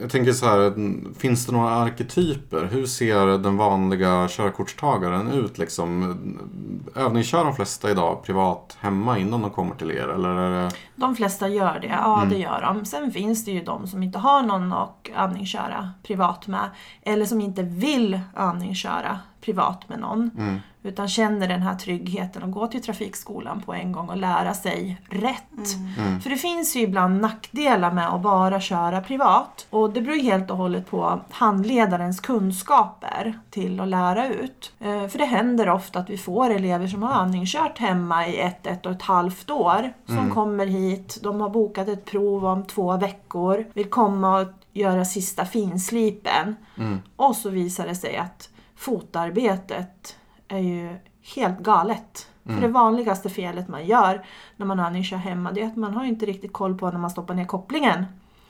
jag 0.00 0.10
tänker 0.10 0.32
så 0.32 0.46
här, 0.46 0.74
finns 1.18 1.46
det 1.46 1.52
några 1.52 1.70
arketyper? 1.70 2.68
Hur 2.72 2.86
ser 2.86 3.38
den 3.38 3.56
vanliga 3.56 4.28
körkortstagaren 4.28 5.32
ut 5.32 5.58
liksom? 5.58 6.16
Övningskör 6.94 7.44
de 7.44 7.54
flesta 7.54 7.90
idag 7.90 8.22
privat 8.24 8.76
hemma 8.80 9.18
innan 9.18 9.42
de 9.42 9.50
kommer 9.50 9.74
till 9.74 9.90
er? 9.90 10.08
Eller 10.08 10.28
är 10.28 10.62
det... 10.64 10.70
De 10.96 11.16
flesta 11.16 11.48
gör 11.48 11.78
det, 11.82 11.86
ja 11.86 12.16
Mm. 12.16 12.28
det 12.28 12.38
gör 12.38 12.60
de. 12.62 12.84
Sen 12.84 13.10
finns 13.12 13.44
det 13.44 13.50
ju 13.50 13.64
de 13.64 13.86
som 13.86 14.02
inte 14.02 14.18
har 14.18 14.42
någon 14.42 14.72
att 14.72 15.08
övningsköra 15.16 15.90
privat 16.02 16.46
med. 16.46 16.70
Eller 17.02 17.24
som 17.26 17.40
inte 17.40 17.62
vill 17.62 18.20
övningsköra 18.36 19.18
privat 19.44 19.88
med 19.88 20.00
någon. 20.00 20.30
Mm. 20.38 20.60
Utan 20.82 21.08
känner 21.08 21.48
den 21.48 21.62
här 21.62 21.74
tryggheten 21.74 22.42
att 22.42 22.50
gå 22.50 22.66
till 22.66 22.82
trafikskolan 22.82 23.62
på 23.62 23.74
en 23.74 23.92
gång 23.92 24.08
och 24.08 24.16
lära 24.16 24.54
sig 24.54 25.00
rätt. 25.10 25.74
Mm. 25.98 26.20
För 26.20 26.30
det 26.30 26.36
finns 26.36 26.76
ju 26.76 26.80
ibland 26.80 27.20
nackdelar 27.20 27.92
med 27.92 28.08
att 28.08 28.22
bara 28.22 28.60
köra 28.60 29.00
privat. 29.00 29.66
Och 29.70 29.92
det 29.92 30.00
beror 30.00 30.16
ju 30.16 30.22
helt 30.22 30.50
och 30.50 30.56
hållet 30.56 30.90
på 30.90 31.20
handledarens 31.30 32.20
kunskaper 32.20 33.38
till 33.50 33.80
att 33.80 33.88
lära 33.88 34.28
ut. 34.28 34.72
Eh, 34.80 35.06
För 35.06 35.18
det 35.18 35.24
händer 35.24 35.68
ofta 35.68 35.98
att 35.98 36.10
vi 36.10 36.18
får 36.18 36.50
elever 36.50 36.86
som 36.86 37.02
har 37.02 37.22
övningskört 37.22 37.78
hemma 37.78 38.26
i 38.26 38.40
ett, 38.40 38.66
ett 38.66 38.86
och 38.86 38.92
ett 38.92 39.02
halvt 39.02 39.50
år. 39.50 39.92
Som 40.06 40.30
kommer 40.30 40.66
hit, 40.66 41.18
de 41.22 41.40
har 41.40 41.48
bokat 41.48 41.88
ett 41.88 42.04
prov 42.04 42.46
om 42.46 42.64
två 42.64 42.96
veckor, 42.96 43.64
vill 43.74 43.90
komma 43.90 44.40
och 44.40 44.48
göra 44.72 45.04
sista 45.04 45.44
finslipen. 45.44 46.56
Mm. 46.78 47.02
Och 47.16 47.36
så 47.36 47.50
visar 47.50 47.86
det 47.86 47.94
sig 47.94 48.16
att 48.16 48.48
fotarbetet 48.76 50.16
är 50.48 50.58
ju 50.58 50.96
helt 51.34 51.58
galet. 51.58 52.28
För 52.44 52.60
det 52.60 52.68
vanligaste 52.68 53.30
felet 53.30 53.68
man 53.68 53.86
gör 53.86 54.26
när 54.56 54.66
man 54.66 54.80
övningskör 54.80 55.16
hemma 55.16 55.52
det 55.52 55.60
är 55.60 55.66
att 55.66 55.76
man 55.76 55.94
har 55.94 56.04
inte 56.04 56.26
riktigt 56.26 56.52
koll 56.52 56.78
på 56.78 56.90
när 56.90 56.98
man 56.98 57.10
stoppar 57.10 57.34
ner 57.34 57.44
kopplingen. 57.44 58.04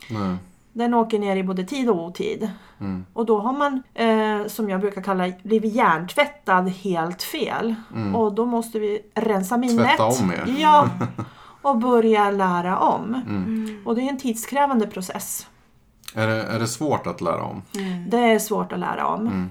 Nej. 0.09 0.37
Den 0.73 0.93
åker 0.93 1.19
ner 1.19 1.35
i 1.35 1.43
både 1.43 1.63
tid 1.63 1.89
och 1.89 2.03
otid. 2.03 2.51
Mm. 2.79 3.05
Och 3.13 3.25
då 3.25 3.39
har 3.39 3.53
man, 3.53 3.83
eh, 3.93 4.47
som 4.47 4.69
jag 4.69 4.81
brukar 4.81 5.01
kalla, 5.01 5.31
blivit 5.43 5.73
hjärntvättad 5.73 6.69
helt 6.69 7.23
fel. 7.23 7.75
Och 8.15 8.33
då 8.33 8.45
måste 8.45 8.79
vi 8.79 9.01
rensa 9.13 9.57
minnet. 9.57 9.79
Mm. 9.79 9.87
Tvätta 9.87 10.23
om 10.23 10.31
er. 10.31 10.55
Ja. 10.61 10.89
Och 11.61 11.77
börja 11.77 12.31
lära 12.31 12.79
om. 12.79 13.13
Mm. 13.13 13.81
Och 13.85 13.95
det 13.95 14.01
är 14.01 14.09
en 14.09 14.17
tidskrävande 14.17 14.87
process. 14.87 15.47
Är, 16.15 16.27
det, 16.27 16.43
är 16.43 16.59
det 16.59 16.67
svårt 16.67 17.07
att 17.07 17.21
lära 17.21 17.43
om? 17.43 17.61
Det 18.07 18.17
är 18.17 18.39
svårt 18.39 18.71
att 18.71 18.79
lära 18.79 19.07
om. 19.07 19.49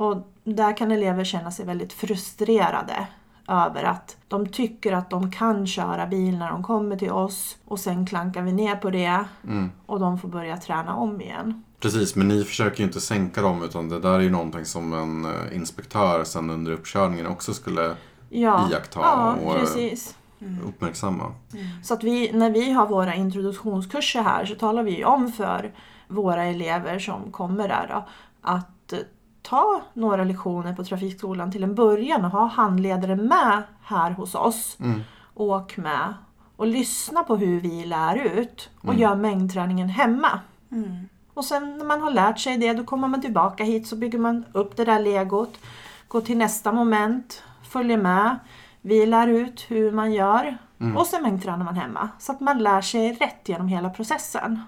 Mm. 0.00 0.12
Och 0.12 0.26
där 0.44 0.76
kan 0.76 0.90
elever 0.90 1.24
känna 1.24 1.50
sig 1.50 1.66
väldigt 1.66 1.92
frustrerade 1.92 3.06
över 3.48 3.84
att 3.84 4.16
de 4.28 4.46
tycker 4.48 4.92
att 4.92 5.10
de 5.10 5.32
kan 5.32 5.66
köra 5.66 6.06
bil 6.06 6.38
när 6.38 6.50
de 6.50 6.62
kommer 6.64 6.96
till 6.96 7.10
oss 7.10 7.56
och 7.64 7.80
sen 7.80 8.06
klankar 8.06 8.42
vi 8.42 8.52
ner 8.52 8.76
på 8.76 8.90
det 8.90 9.24
Mm. 9.44 9.70
och 9.86 10.00
de 10.00 10.18
får 10.18 10.28
börja 10.28 10.56
träna 10.56 10.94
om 10.94 11.20
igen. 11.20 11.64
Precis, 11.80 12.16
men 12.16 12.28
ni 12.28 12.44
försöker 12.44 12.78
ju 12.78 12.84
inte 12.84 13.00
sänka 13.00 13.42
dem 13.42 13.62
utan 13.62 13.88
det 13.88 14.00
där 14.00 14.14
är 14.14 14.20
ju 14.20 14.30
någonting 14.30 14.64
som 14.64 14.92
en 14.92 15.24
eh, 15.24 15.56
inspektör 15.56 16.24
sen 16.24 16.50
under 16.50 16.72
uppkörningen 16.72 17.26
också 17.26 17.54
skulle 17.54 17.94
Ja, 18.32 18.68
Iaktta 18.70 19.00
ja 19.00 19.34
och, 19.44 19.54
precis. 19.54 20.16
uppmärksamma. 20.66 21.32
Så 21.82 21.94
att 21.94 22.04
vi, 22.04 22.32
när 22.32 22.50
vi 22.50 22.72
har 22.72 22.86
våra 22.86 23.14
introduktionskurser 23.14 24.22
här 24.22 24.44
så 24.44 24.54
talar 24.54 24.82
vi 24.82 24.96
ju 24.96 25.04
om 25.04 25.32
för 25.32 25.72
våra 26.08 26.44
elever 26.44 26.98
som 26.98 27.32
kommer 27.32 27.68
där 27.68 27.86
då, 27.88 28.08
att 28.42 28.92
eh, 28.92 28.98
ta 29.42 29.82
några 29.94 30.24
lektioner 30.24 30.72
på 30.72 30.84
trafikskolan 30.84 31.52
till 31.52 31.62
en 31.62 31.74
början 31.74 32.24
och 32.24 32.30
ha 32.30 32.46
handledare 32.46 33.16
med 33.16 33.62
här 33.82 34.10
hos 34.10 34.34
oss. 34.34 34.76
Mm. 34.80 35.00
Åk 35.34 35.76
med 35.76 36.14
och 36.56 36.66
lyssna 36.66 37.22
på 37.22 37.36
hur 37.36 37.60
vi 37.60 37.86
lär 37.86 38.16
ut 38.16 38.70
och 38.80 38.94
gör 38.94 39.14
mängdträningen 39.14 39.88
hemma. 39.88 40.40
Mm. 40.72 41.08
Och 41.34 41.44
sen 41.44 41.78
när 41.78 41.84
man 41.84 42.00
har 42.00 42.10
lärt 42.10 42.38
sig 42.38 42.58
det 42.58 42.72
då 42.72 42.84
kommer 42.84 43.08
man 43.08 43.20
tillbaka 43.20 43.64
hit 43.64 43.86
så 43.86 43.96
bygger 43.96 44.18
man 44.18 44.44
upp 44.52 44.76
det 44.76 44.84
där 44.84 45.00
legot. 45.00 45.58
Går 46.08 46.20
till 46.20 46.38
nästa 46.38 46.72
moment, 46.72 47.42
följer 47.62 47.96
med. 47.96 48.38
Vi 48.80 49.06
lär 49.06 49.26
ut 49.26 49.66
hur 49.68 49.92
man 49.92 50.12
gör 50.12 50.58
och 50.96 51.06
sen 51.06 51.22
mängdtränar 51.22 51.64
man 51.64 51.76
hemma. 51.76 52.08
Så 52.18 52.32
att 52.32 52.40
man 52.40 52.58
lär 52.58 52.80
sig 52.80 53.12
rätt 53.12 53.48
genom 53.48 53.68
hela 53.68 53.90
processen. 53.90 54.60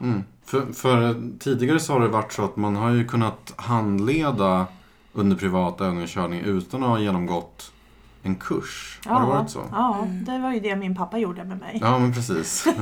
Mm. 0.52 0.66
För, 0.66 0.72
för 0.72 1.20
tidigare 1.38 1.80
så 1.80 1.92
har 1.92 2.00
det 2.00 2.08
varit 2.08 2.32
så 2.32 2.44
att 2.44 2.56
man 2.56 2.76
har 2.76 2.90
ju 2.90 3.06
kunnat 3.06 3.52
handleda 3.56 4.66
under 5.12 5.36
privat 5.36 5.80
övningskörning 5.80 6.40
utan 6.40 6.82
att 6.82 6.88
ha 6.88 6.98
genomgått 6.98 7.72
en 8.22 8.34
kurs. 8.36 9.00
Har 9.06 9.20
det 9.20 9.26
varit 9.26 9.50
så? 9.50 9.60
Ja, 9.72 10.06
det 10.26 10.38
var 10.38 10.52
ju 10.52 10.60
det 10.60 10.76
min 10.76 10.96
pappa 10.96 11.18
gjorde 11.18 11.44
med 11.44 11.58
mig. 11.58 11.78
Ja, 11.80 11.98
men 11.98 12.14
precis. 12.14 12.66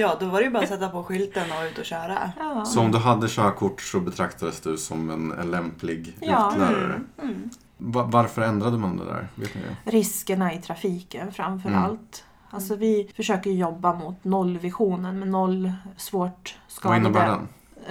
Ja, 0.00 0.16
då 0.20 0.26
var 0.26 0.38
det 0.38 0.44
ju 0.44 0.50
bara 0.50 0.62
att 0.62 0.68
sätta 0.68 0.88
på 0.88 1.04
skylten 1.04 1.42
och 1.58 1.64
ut 1.72 1.78
och 1.78 1.84
köra. 1.84 2.32
Ja. 2.38 2.64
Så 2.64 2.80
om 2.80 2.92
du 2.92 2.98
hade 2.98 3.28
körkort 3.28 3.80
så 3.82 4.00
betraktades 4.00 4.60
du 4.60 4.76
som 4.76 5.10
en, 5.10 5.32
en 5.32 5.50
lämplig 5.50 6.16
Ja. 6.20 6.50
utlärare. 6.52 7.00
Mm. 7.22 7.50
Va- 7.78 8.08
varför 8.12 8.42
ändrade 8.42 8.78
man 8.78 8.96
det 8.96 9.04
där? 9.04 9.28
Vet 9.34 9.54
ni 9.54 9.60
det? 9.84 9.90
Riskerna 9.90 10.54
i 10.54 10.58
trafiken 10.58 11.32
framför 11.32 11.68
Mm. 11.68 11.82
allt. 11.84 12.24
Alltså 12.50 12.76
vi 12.76 13.10
försöker 13.16 13.50
jobba 13.50 13.94
mot 13.94 14.24
nollvisionen 14.24 15.18
med 15.18 15.28
noll 15.28 15.72
svårt 15.96 16.56
Vad 16.82 16.96
innebär 16.96 17.20
skadade. 17.20 17.38
den? 17.38 17.48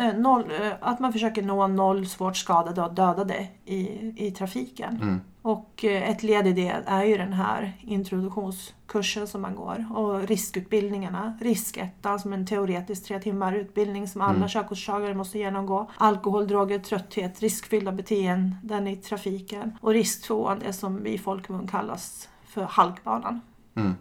Eh, 0.08 0.14
noll, 0.20 0.44
eh, 0.62 0.72
att 0.82 1.00
man 1.00 1.14
försöker 1.14 1.42
nå 1.42 1.68
noll 1.68 2.08
svårt 2.08 2.38
skadade 2.38 2.82
och 2.82 2.94
dödade 2.94 3.48
i, 3.66 3.80
i 4.28 4.32
trafiken. 4.32 5.00
Mm. 5.02 5.22
Och 5.42 5.86
eh, 5.86 6.10
ett 6.10 6.24
led 6.24 6.48
i 6.48 6.54
det 6.54 6.76
är 6.86 7.04
ju 7.04 7.18
den 7.18 7.34
här 7.34 7.74
introduktionskursen 7.82 9.28
som 9.28 9.42
man 9.42 9.56
går. 9.56 9.86
Och 9.96 10.28
riskutbildningarna. 10.28 11.38
Riskettan 11.42 12.20
som 12.20 12.34
en 12.34 12.46
teoretisk 12.46 13.06
tre 13.08 13.20
timmar 13.20 13.54
utbildning 13.54 14.08
som 14.08 14.22
alla 14.22 14.36
Mm. 14.36 14.50
körkortstagare 14.50 15.14
måste 15.14 15.38
genomgå. 15.40 15.90
Alkohol, 15.98 16.48
droger, 16.48 16.80
trötthet, 16.80 17.40
riskfyllda 17.40 17.92
beteenden 17.92 18.88
i 18.88 18.96
trafiken. 18.96 19.78
Och 19.82 19.92
risk 19.92 20.24
tvåan 20.28 20.62
är 20.62 20.72
som 20.72 21.04
vi 21.04 21.10
i 21.14 21.18
folkmun 21.18 21.68
kallas 21.68 22.30
för 22.46 22.64
halkbanan. 22.64 23.42
Mm. 23.76 23.96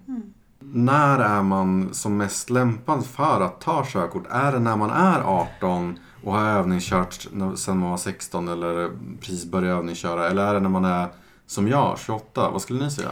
När 0.73 1.19
är 1.19 1.43
man 1.43 1.95
som 1.95 2.17
mest 2.17 2.51
lämpad 2.51 3.07
för 3.07 3.41
att 3.41 3.61
ta 3.61 3.85
körkort? 3.87 4.27
Är 4.31 4.53
det 4.53 4.59
när 4.59 4.77
man 4.77 4.91
är 4.91 5.21
18 5.21 5.99
och 6.25 6.33
har 6.33 6.45
övningskört 6.51 7.13
sedan 7.57 7.79
man 7.79 7.91
var 7.91 7.97
16 7.97 8.49
eller 8.49 8.91
precis 9.21 9.45
börjat 9.45 9.79
övningsköra? 9.79 10.29
Eller 10.29 10.47
är 10.47 10.55
det 10.55 10.61
när 10.61 10.69
man 10.69 10.85
är 10.85 11.09
som 11.47 11.69
jag, 11.69 11.99
28? 11.99 12.51
Vad 12.51 12.63
skulle 12.63 12.85
ni 12.85 12.91
säga? 12.91 13.11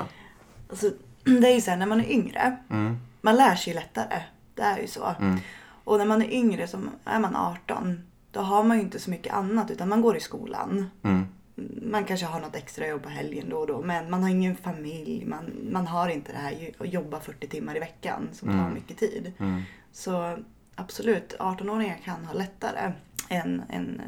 Alltså, 0.71 0.91
det 1.25 1.49
är 1.51 1.55
ju 1.55 1.61
så 1.61 1.71
här, 1.71 1.77
när 1.79 1.87
man 1.87 2.01
är 2.01 2.11
yngre, 2.13 2.57
Mm. 2.71 2.97
man 3.21 3.37
lär 3.37 3.55
sig 3.55 3.73
ju 3.73 3.79
lättare. 3.79 4.23
Det 4.55 4.63
är 4.63 4.79
ju 4.79 4.87
så. 4.87 5.15
Mm. 5.21 5.39
Och 5.85 5.99
när 5.99 6.07
man 6.07 6.23
är 6.23 6.33
yngre, 6.33 6.67
som 6.69 6.91
är 7.05 7.19
man 7.19 7.37
18, 7.37 8.01
då 8.31 8.41
har 8.41 8.65
man 8.65 8.77
ju 8.77 8.83
inte 8.83 9.01
så 9.01 9.11
mycket 9.11 9.35
annat 9.35 9.71
utan 9.71 9.89
man 9.89 10.01
går 10.03 10.17
i 10.17 10.21
skolan. 10.21 10.91
Mm. 11.03 11.27
Man 11.83 12.05
kanske 12.05 12.27
har 12.27 12.41
något 12.41 12.57
extra 12.57 12.87
jobb 12.89 13.03
på 13.03 13.09
helgen 13.09 13.49
då 13.49 13.57
och 13.57 13.67
då 13.67 13.83
men 13.83 14.11
man 14.11 14.23
har 14.23 14.31
ingen 14.31 14.57
familj. 14.57 15.25
Man, 15.27 15.45
man 15.73 15.87
har 15.87 16.09
inte 16.09 16.33
det 16.33 16.39
här 16.39 16.71
att 16.79 16.93
jobba 16.93 17.21
40 17.21 17.49
timmar 17.49 17.77
i 17.77 17.81
veckan 17.81 18.29
som 18.33 18.49
tar 18.49 18.59
Mm. 18.59 18.75
mycket 18.75 18.97
tid. 18.99 19.33
Mm. 19.39 19.63
Så 19.93 20.39
absolut, 20.75 21.37
18-åringar 21.39 21.97
kan 22.05 22.25
ha 22.25 22.33
lättare 22.33 22.93
än 23.29 23.63
en 23.69 24.01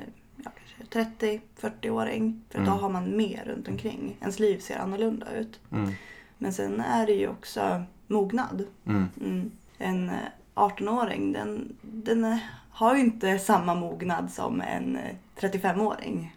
ja, 0.45 0.51
kanske 0.89 1.17
30-40-åring. 1.61 2.43
För 2.51 2.59
då 2.59 2.65
Mm. 2.71 2.79
har 2.79 2.89
man 2.91 3.17
mer 3.17 3.45
runt 3.47 3.69
omkring. 3.69 4.17
Ens 4.21 4.39
liv 4.39 4.59
ser 4.59 4.79
annorlunda 4.79 5.33
ut. 5.33 5.61
Mm. 5.73 5.93
Men 6.39 6.53
sen 6.53 6.81
är 6.81 7.07
det 7.07 7.13
ju 7.13 7.29
också 7.29 7.83
mognad. 8.07 8.65
Mm. 8.87 9.05
Mm. 9.21 9.51
En 9.79 10.09
eh, 10.09 10.15
18-åring 10.55 11.33
den, 11.33 11.77
den 11.83 12.25
eh, 12.25 12.39
har 12.71 12.95
ju 12.95 13.01
inte 13.01 13.39
samma 13.39 13.75
mognad 13.75 14.31
som 14.31 14.61
en 14.61 14.97
eh, 14.97 15.15
35-åring. 15.41 16.36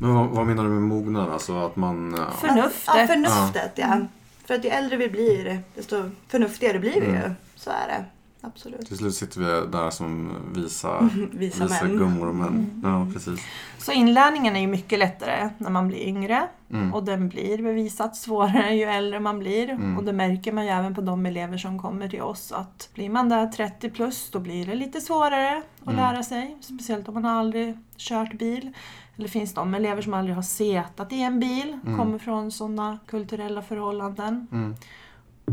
Men 0.00 0.14
vad, 0.14 0.28
vad 0.28 0.46
menar 0.46 0.64
du 0.64 0.70
med 0.70 0.82
mognad? 0.82 1.30
Alltså 1.30 1.66
att 1.66 1.76
man... 1.76 2.14
ja. 2.18 2.30
Förnuftet. 2.48 2.94
Ja, 2.96 3.06
förnuftet 3.06 3.72
ja. 3.74 4.00
För 4.44 4.54
att 4.54 4.64
ju 4.64 4.68
äldre 4.68 4.96
vi 4.96 5.08
blir 5.08 5.62
desto 5.74 6.10
förnuftigare 6.28 6.78
blir 6.78 7.00
vi 7.00 7.06
ju. 7.06 7.16
Mm. 7.16 7.32
Så 7.56 7.70
är 7.70 7.88
det. 7.88 8.04
Absolut. 8.42 8.86
Till 8.86 8.96
slut 8.96 9.14
sitter 9.14 9.40
vi 9.40 9.46
där 9.72 9.90
som 9.90 10.32
visa, 10.54 11.10
Visa 11.32 11.64
visa 11.64 11.84
män. 11.84 11.96
gummor 11.96 12.28
och 12.28 12.34
män. 12.34 12.80
Ja, 12.84 13.06
precis. 13.12 13.40
Så 13.78 13.92
inlärningen 13.92 14.56
är 14.56 14.60
ju 14.60 14.66
mycket 14.66 14.98
lättare 14.98 15.50
när 15.58 15.70
man 15.70 15.88
blir 15.88 15.98
yngre. 15.98 16.48
Mm. 16.70 16.94
Och 16.94 17.04
den 17.04 17.28
blir 17.28 17.62
bevisat 17.62 18.16
svårare 18.16 18.74
ju 18.74 18.84
äldre 18.84 19.20
man 19.20 19.38
blir. 19.38 19.70
Mm. 19.70 19.98
Och 19.98 20.04
det 20.04 20.12
märker 20.12 20.52
man 20.52 20.64
ju 20.64 20.70
även 20.70 20.94
på 20.94 21.00
de 21.00 21.26
elever 21.26 21.58
som 21.58 21.78
kommer 21.78 22.08
till 22.08 22.22
oss. 22.22 22.52
Att 22.52 22.88
blir 22.94 23.10
man 23.10 23.28
där 23.28 23.46
30 23.46 23.90
plus 23.90 24.30
då 24.30 24.38
blir 24.38 24.66
det 24.66 24.74
lite 24.74 25.00
svårare 25.00 25.62
att 25.80 25.86
Mm. 25.92 25.96
lära 25.96 26.22
sig. 26.22 26.56
Speciellt 26.60 27.08
om 27.08 27.14
man 27.14 27.24
aldrig 27.24 27.78
kört 27.96 28.38
bil. 28.38 28.72
Eller 29.16 29.28
finns 29.28 29.54
de 29.54 29.74
elever 29.74 30.02
som 30.02 30.14
aldrig 30.14 30.34
har 30.36 30.42
setat 30.42 31.12
i 31.12 31.22
en 31.22 31.40
bil. 31.40 31.78
Mm. 31.86 31.98
Kommer 31.98 32.18
från 32.18 32.50
sådana 32.52 32.98
kulturella 33.06 33.62
förhållanden. 33.62 34.46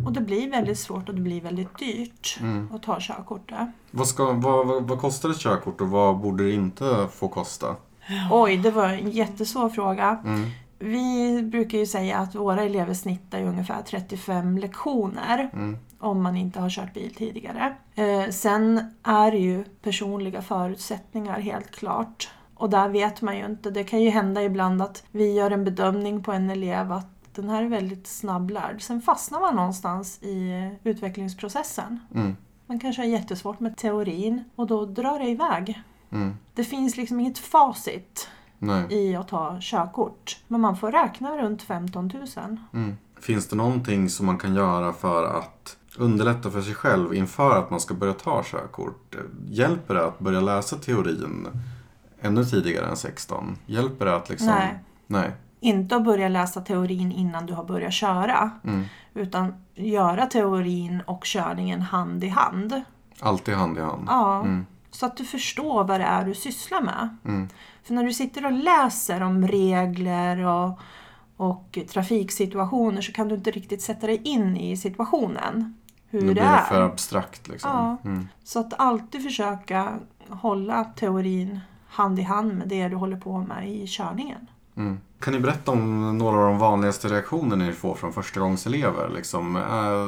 Och 0.05 0.11
det 0.13 0.21
blir 0.21 0.51
väldigt 0.51 0.79
svårt 0.79 1.09
och 1.09 1.15
det 1.15 1.21
blir 1.21 1.41
väldigt 1.41 1.77
dyrt 1.79 2.37
Mm. 2.41 2.69
att 2.75 2.83
ta 2.83 2.97
körkort. 2.99 3.51
Vad, 3.91 4.07
ska, 4.07 4.31
vad, 4.31 4.67
vad, 4.67 4.83
vad 4.83 4.99
kostar 4.99 5.29
ett 5.29 5.39
körkort 5.39 5.81
och 5.81 5.89
vad 5.89 6.17
borde 6.17 6.43
det 6.43 6.51
inte 6.51 7.07
få 7.13 7.27
kosta? 7.27 7.75
Oj, 8.31 8.57
det 8.57 8.71
var 8.71 8.87
en 8.89 9.09
jättesvår 9.11 9.69
fråga. 9.69 10.17
Mm. 10.25 10.49
Vi 10.79 11.41
brukar 11.43 11.77
ju 11.77 11.85
säga 11.85 12.17
att 12.17 12.35
våra 12.35 12.63
elever 12.63 12.93
snittar 12.93 13.41
ungefär 13.43 13.81
35 13.81 14.57
lektioner 14.57 15.49
Mm. 15.53 15.77
om 15.99 16.23
man 16.23 16.37
inte 16.37 16.59
har 16.59 16.69
kört 16.69 16.93
bil 16.93 17.13
tidigare. 17.15 17.73
Eh, 17.95 18.29
sen 18.31 18.81
är 19.03 19.31
det 19.31 19.37
ju 19.37 19.63
personliga 19.63 20.41
förutsättningar 20.41 21.39
helt 21.39 21.71
klart. 21.71 22.29
Och 22.55 22.69
där 22.69 22.89
vet 22.89 23.21
man 23.21 23.37
ju 23.37 23.45
inte. 23.45 23.71
Det 23.71 23.83
kan 23.83 24.01
ju 24.01 24.09
hända 24.09 24.43
ibland 24.43 24.81
att 24.81 25.03
vi 25.11 25.33
gör 25.33 25.51
en 25.51 25.63
bedömning 25.63 26.23
på 26.23 26.31
en 26.31 26.49
elev 26.49 26.91
att 26.91 27.16
den 27.41 27.49
här 27.51 27.63
är 27.63 27.67
väldigt 27.67 28.07
snabblärd. 28.07 28.81
Sen 28.81 29.01
fastnar 29.01 29.39
man 29.39 29.55
någonstans 29.55 30.23
i 30.23 30.71
utvecklingsprocessen. 30.83 31.99
Mm. 32.15 32.35
Man 32.65 32.79
kanske 32.79 33.01
har 33.01 33.07
jättesvårt 33.07 33.59
med 33.59 33.77
teorin 33.77 34.43
och 34.55 34.67
då 34.67 34.85
drar 34.85 35.19
det 35.19 35.29
iväg. 35.29 35.81
Mm. 36.09 36.37
Det 36.53 36.63
finns 36.63 36.97
liksom 36.97 37.19
inget 37.19 37.37
facit 37.37 38.29
Nej. 38.59 38.85
i 38.89 39.15
att 39.15 39.27
ta 39.27 39.57
körkort. 39.61 40.37
Men 40.47 40.61
man 40.61 40.77
får 40.77 40.91
räkna 40.91 41.37
runt 41.37 41.61
15 41.61 42.11
000. 42.13 42.57
Mm. 42.73 42.97
Finns 43.19 43.47
det 43.47 43.55
någonting 43.55 44.09
som 44.09 44.25
man 44.25 44.37
kan 44.37 44.55
göra 44.55 44.93
för 44.93 45.37
att 45.37 45.77
underlätta 45.97 46.51
för 46.51 46.61
sig 46.61 46.73
själv 46.73 47.13
inför 47.13 47.59
att 47.59 47.69
man 47.69 47.79
ska 47.79 47.93
börja 47.93 48.13
ta 48.13 48.43
körkort? 48.45 49.15
Hjälper 49.47 49.93
det 49.93 50.05
att 50.05 50.19
börja 50.19 50.41
läsa 50.41 50.75
teorin 50.75 51.47
ännu 52.21 52.45
tidigare 52.45 52.85
än 52.85 52.97
16? 52.97 53.57
Hjälper 53.65 54.05
det 54.05 54.15
att 54.15 54.29
liksom... 54.29 54.47
Nej. 54.47 54.79
Nej. 55.07 55.31
Inte 55.59 55.95
att 55.95 56.03
börja 56.03 56.29
läsa 56.29 56.61
teorin 56.61 57.11
innan 57.11 57.45
du 57.45 57.53
har 57.53 57.63
börjat 57.63 57.93
köra. 57.93 58.51
Mm. 58.63 58.85
Utan 59.13 59.53
göra 59.75 60.25
teorin 60.25 61.01
och 61.05 61.23
körningen 61.25 61.81
hand 61.81 62.23
i 62.23 62.27
hand. 62.27 62.81
Alltid 63.19 63.55
hand 63.55 63.77
i 63.77 63.81
hand. 63.81 64.05
Ja, 64.07 64.39
Mm. 64.39 64.65
Så 64.91 65.05
att 65.05 65.17
du 65.17 65.25
förstår 65.25 65.83
vad 65.83 65.99
det 65.99 66.05
är 66.05 66.25
du 66.25 66.33
sysslar 66.33 66.81
med. 66.81 67.17
Mm. 67.25 67.47
För 67.83 67.93
när 67.93 68.03
du 68.03 68.13
sitter 68.13 68.45
och 68.45 68.51
läser 68.51 69.21
om 69.23 69.47
regler 69.47 70.45
och, 70.45 70.79
och 71.37 71.79
trafiksituationer 71.89 73.01
så 73.01 73.11
kan 73.11 73.27
du 73.27 73.35
inte 73.35 73.51
riktigt 73.51 73.81
sätta 73.81 74.07
dig 74.07 74.21
in 74.23 74.57
i 74.57 74.77
situationen. 74.77 75.77
Hur 76.09 76.19
det 76.19 76.25
blir 76.25 76.35
det 76.35 76.41
är. 76.41 76.61
för 76.61 76.81
abstrakt 76.81 77.47
liksom. 77.47 77.71
Ja. 77.73 78.09
Mm. 78.09 78.27
Så 78.43 78.59
att 78.59 78.73
alltid 78.79 79.23
försöka 79.23 79.99
hålla 80.29 80.83
teorin 80.83 81.59
hand 81.87 82.19
i 82.19 82.21
hand 82.21 82.53
med 82.53 82.67
det 82.67 82.87
du 82.87 82.95
håller 82.95 83.17
på 83.17 83.37
med 83.37 83.69
i 83.69 83.87
körningen. 83.87 84.47
Mm. 84.75 84.99
Kan 85.19 85.33
ni 85.33 85.39
berätta 85.39 85.71
om 85.71 86.17
några 86.17 86.37
av 86.37 86.43
de 86.47 86.57
vanligaste 86.59 87.07
reaktionerna 87.07 87.65
ni 87.65 87.71
får 87.71 87.95
från 87.95 88.13
förstagångselever? 88.13 89.09
Liksom, 89.09 89.55
eh, 89.55 90.07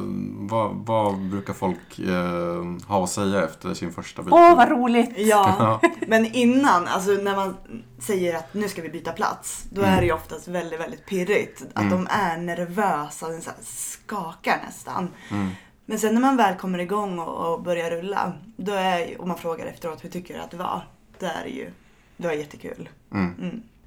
vad, 0.49 0.75
vad 0.75 1.19
brukar 1.19 1.53
folk 1.53 1.99
eh, 1.99 2.87
ha 2.87 3.03
att 3.03 3.09
säga 3.09 3.43
efter 3.43 3.73
sin 3.73 3.91
första 3.91 4.21
bil? 4.21 4.33
Åh, 4.33 4.55
vad 4.55 4.69
roligt! 4.69 5.09
Ja, 5.17 5.81
men 6.07 6.25
innan, 6.25 6.87
alltså 6.87 7.11
när 7.11 7.35
man 7.35 7.57
säger 7.99 8.35
att 8.35 8.53
nu 8.53 8.67
ska 8.69 8.81
vi 8.81 8.89
byta 8.89 9.11
plats, 9.11 9.65
då 9.71 9.81
är 9.81 9.99
det 9.99 10.05
ju 10.05 10.13
oftast 10.13 10.47
väldigt, 10.47 10.79
väldigt 10.79 11.05
pirrigt. 11.05 11.65
Att 11.73 11.89
de 11.89 12.07
är 12.09 12.37
nervösa, 12.37 13.27
och 13.27 13.43
så 13.43 13.49
här 13.49 13.59
skakar 13.63 14.61
nästan. 14.65 15.09
Mm. 15.31 15.49
Men 15.85 15.99
sen 15.99 16.13
när 16.13 16.21
man 16.21 16.37
väl 16.37 16.55
kommer 16.55 16.79
igång 16.79 17.19
och, 17.19 17.53
och 17.53 17.63
börjar 17.63 17.91
rulla, 17.91 18.33
då 18.57 18.71
är, 18.71 19.21
och 19.21 19.27
man 19.27 19.37
frågar 19.37 19.65
efteråt 19.65 20.03
hur 20.03 20.09
tycker 20.09 20.33
du 20.33 20.39
att 20.39 20.51
det 20.51 20.57
var? 20.57 20.87
Det 21.19 21.25
är 21.25 21.45
ju, 21.45 21.71
det 22.17 22.27
var 22.27 22.33
jättekul. 22.33 22.89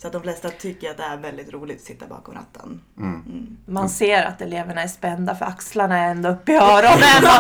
Så 0.03 0.09
att 0.09 0.13
de 0.13 0.23
flesta 0.23 0.51
tycker 0.51 0.91
att 0.91 0.97
det 0.97 1.03
är 1.03 1.17
väldigt 1.17 1.53
roligt 1.53 1.77
att 1.77 1.87
sitta 1.87 2.07
bakom 2.07 2.35
ratten. 2.35 2.81
Mm. 2.99 3.23
Mm. 3.27 3.57
Man 3.67 3.89
ser 3.89 4.25
att 4.25 4.41
eleverna 4.41 4.83
är 4.83 4.89
spända 4.89 5.35
för 5.35 5.45
axlarna 5.45 5.99
är 5.99 6.11
ända 6.11 6.31
upp 6.31 6.49
i 6.49 6.53
öronen. 6.53 7.31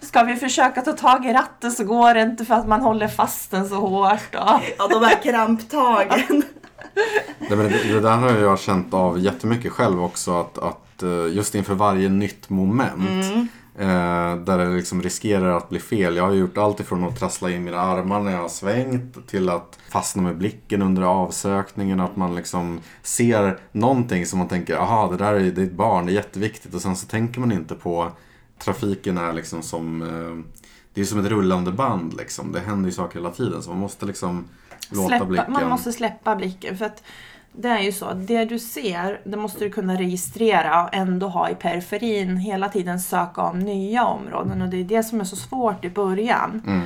Ska 0.00 0.22
vi 0.22 0.36
försöka 0.36 0.82
ta 0.82 0.92
tag 0.92 1.26
i 1.26 1.32
ratten 1.32 1.72
så 1.72 1.84
går 1.84 2.14
det 2.14 2.22
inte 2.22 2.44
för 2.44 2.54
att 2.54 2.68
man 2.68 2.80
håller 2.80 3.08
fast 3.08 3.50
den 3.50 3.68
så 3.68 3.74
hårt. 3.74 4.34
Och... 4.34 4.60
Ja, 4.78 4.88
de 4.88 5.04
här 5.04 5.22
kramptagen. 5.22 6.42
Det, 7.48 7.56
men 7.56 7.68
det, 7.68 7.92
det 7.94 8.00
där 8.00 8.16
har 8.16 8.30
jag 8.30 8.58
känt 8.58 8.94
av 8.94 9.18
jättemycket 9.18 9.72
själv 9.72 10.04
också. 10.04 10.40
Att, 10.40 10.58
att 10.58 11.02
eh, 11.02 11.36
just 11.36 11.54
inför 11.54 11.74
varje 11.74 12.08
nytt 12.08 12.50
moment. 12.50 13.24
Mm. 13.24 13.48
Eh, 13.78 14.36
där 14.36 14.58
det 14.58 14.68
liksom 14.76 15.02
riskerar 15.02 15.56
att 15.56 15.68
bli 15.68 15.80
fel. 15.80 16.16
Jag 16.16 16.24
har 16.24 16.32
gjort 16.32 16.58
allt 16.58 16.80
ifrån 16.80 17.04
att 17.04 17.18
trassla 17.18 17.50
in 17.50 17.64
mina 17.64 17.80
armar 17.80 18.20
när 18.20 18.32
jag 18.32 18.38
har 18.38 18.48
svängt. 18.48 19.28
Till 19.28 19.48
att 19.48 19.78
fastna 19.90 20.22
med 20.22 20.36
blicken 20.38 20.82
under 20.82 21.02
avsökningen. 21.02 22.00
Att 22.00 22.16
man 22.16 22.34
liksom 22.34 22.80
ser 23.02 23.58
någonting 23.72 24.26
som 24.26 24.38
man 24.38 24.48
tänker. 24.48 24.76
Aha 24.76 25.10
det 25.10 25.16
där 25.16 25.34
är, 25.34 25.40
det 25.50 25.62
är 25.62 25.66
ett 25.66 25.72
barn, 25.72 26.06
det 26.06 26.12
är 26.12 26.14
jätteviktigt. 26.14 26.74
Och 26.74 26.82
sen 26.82 26.96
så 26.96 27.06
tänker 27.06 27.40
man 27.40 27.52
inte 27.52 27.74
på. 27.74 28.12
Trafiken 28.58 29.18
är 29.18 29.32
liksom 29.32 29.62
som. 29.62 30.02
Eh, 30.02 30.52
det 30.94 31.00
är 31.00 31.04
som 31.04 31.18
ett 31.18 31.26
rullande 31.26 31.72
band 31.72 32.16
liksom. 32.16 32.52
Det 32.52 32.60
händer 32.60 32.88
ju 32.88 32.92
saker 32.92 33.18
hela 33.18 33.30
tiden. 33.30 33.62
Så 33.62 33.70
man 33.70 33.78
måste 33.78 34.06
liksom 34.06 34.44
låta 34.90 35.08
Släppa, 35.08 35.24
blicken. 35.24 35.52
man 35.52 35.68
måste 35.68 35.92
släppa 35.92 36.36
blicken. 36.36 36.78
För 36.78 36.84
att 36.84 37.02
det 37.52 37.68
är 37.68 37.82
ju 37.82 37.92
så 37.92 38.06
att 38.06 38.26
det 38.26 38.44
du 38.44 38.58
ser, 38.58 39.20
det 39.24 39.36
måste 39.36 39.64
du 39.64 39.70
kunna 39.70 39.96
registrera 39.96 40.84
och 40.84 40.88
ändå 40.92 41.28
ha 41.28 41.48
i 41.48 41.54
periferin. 41.54 42.36
Hela 42.36 42.68
tiden 42.68 43.00
söka 43.00 43.42
om 43.42 43.58
nya 43.58 44.06
områden. 44.06 44.62
Och 44.62 44.68
det 44.68 44.76
är 44.76 44.84
det 44.84 45.02
som 45.02 45.20
är 45.20 45.24
så 45.24 45.36
svårt 45.36 45.84
i 45.84 45.90
början. 45.90 46.62
Mm. 46.66 46.82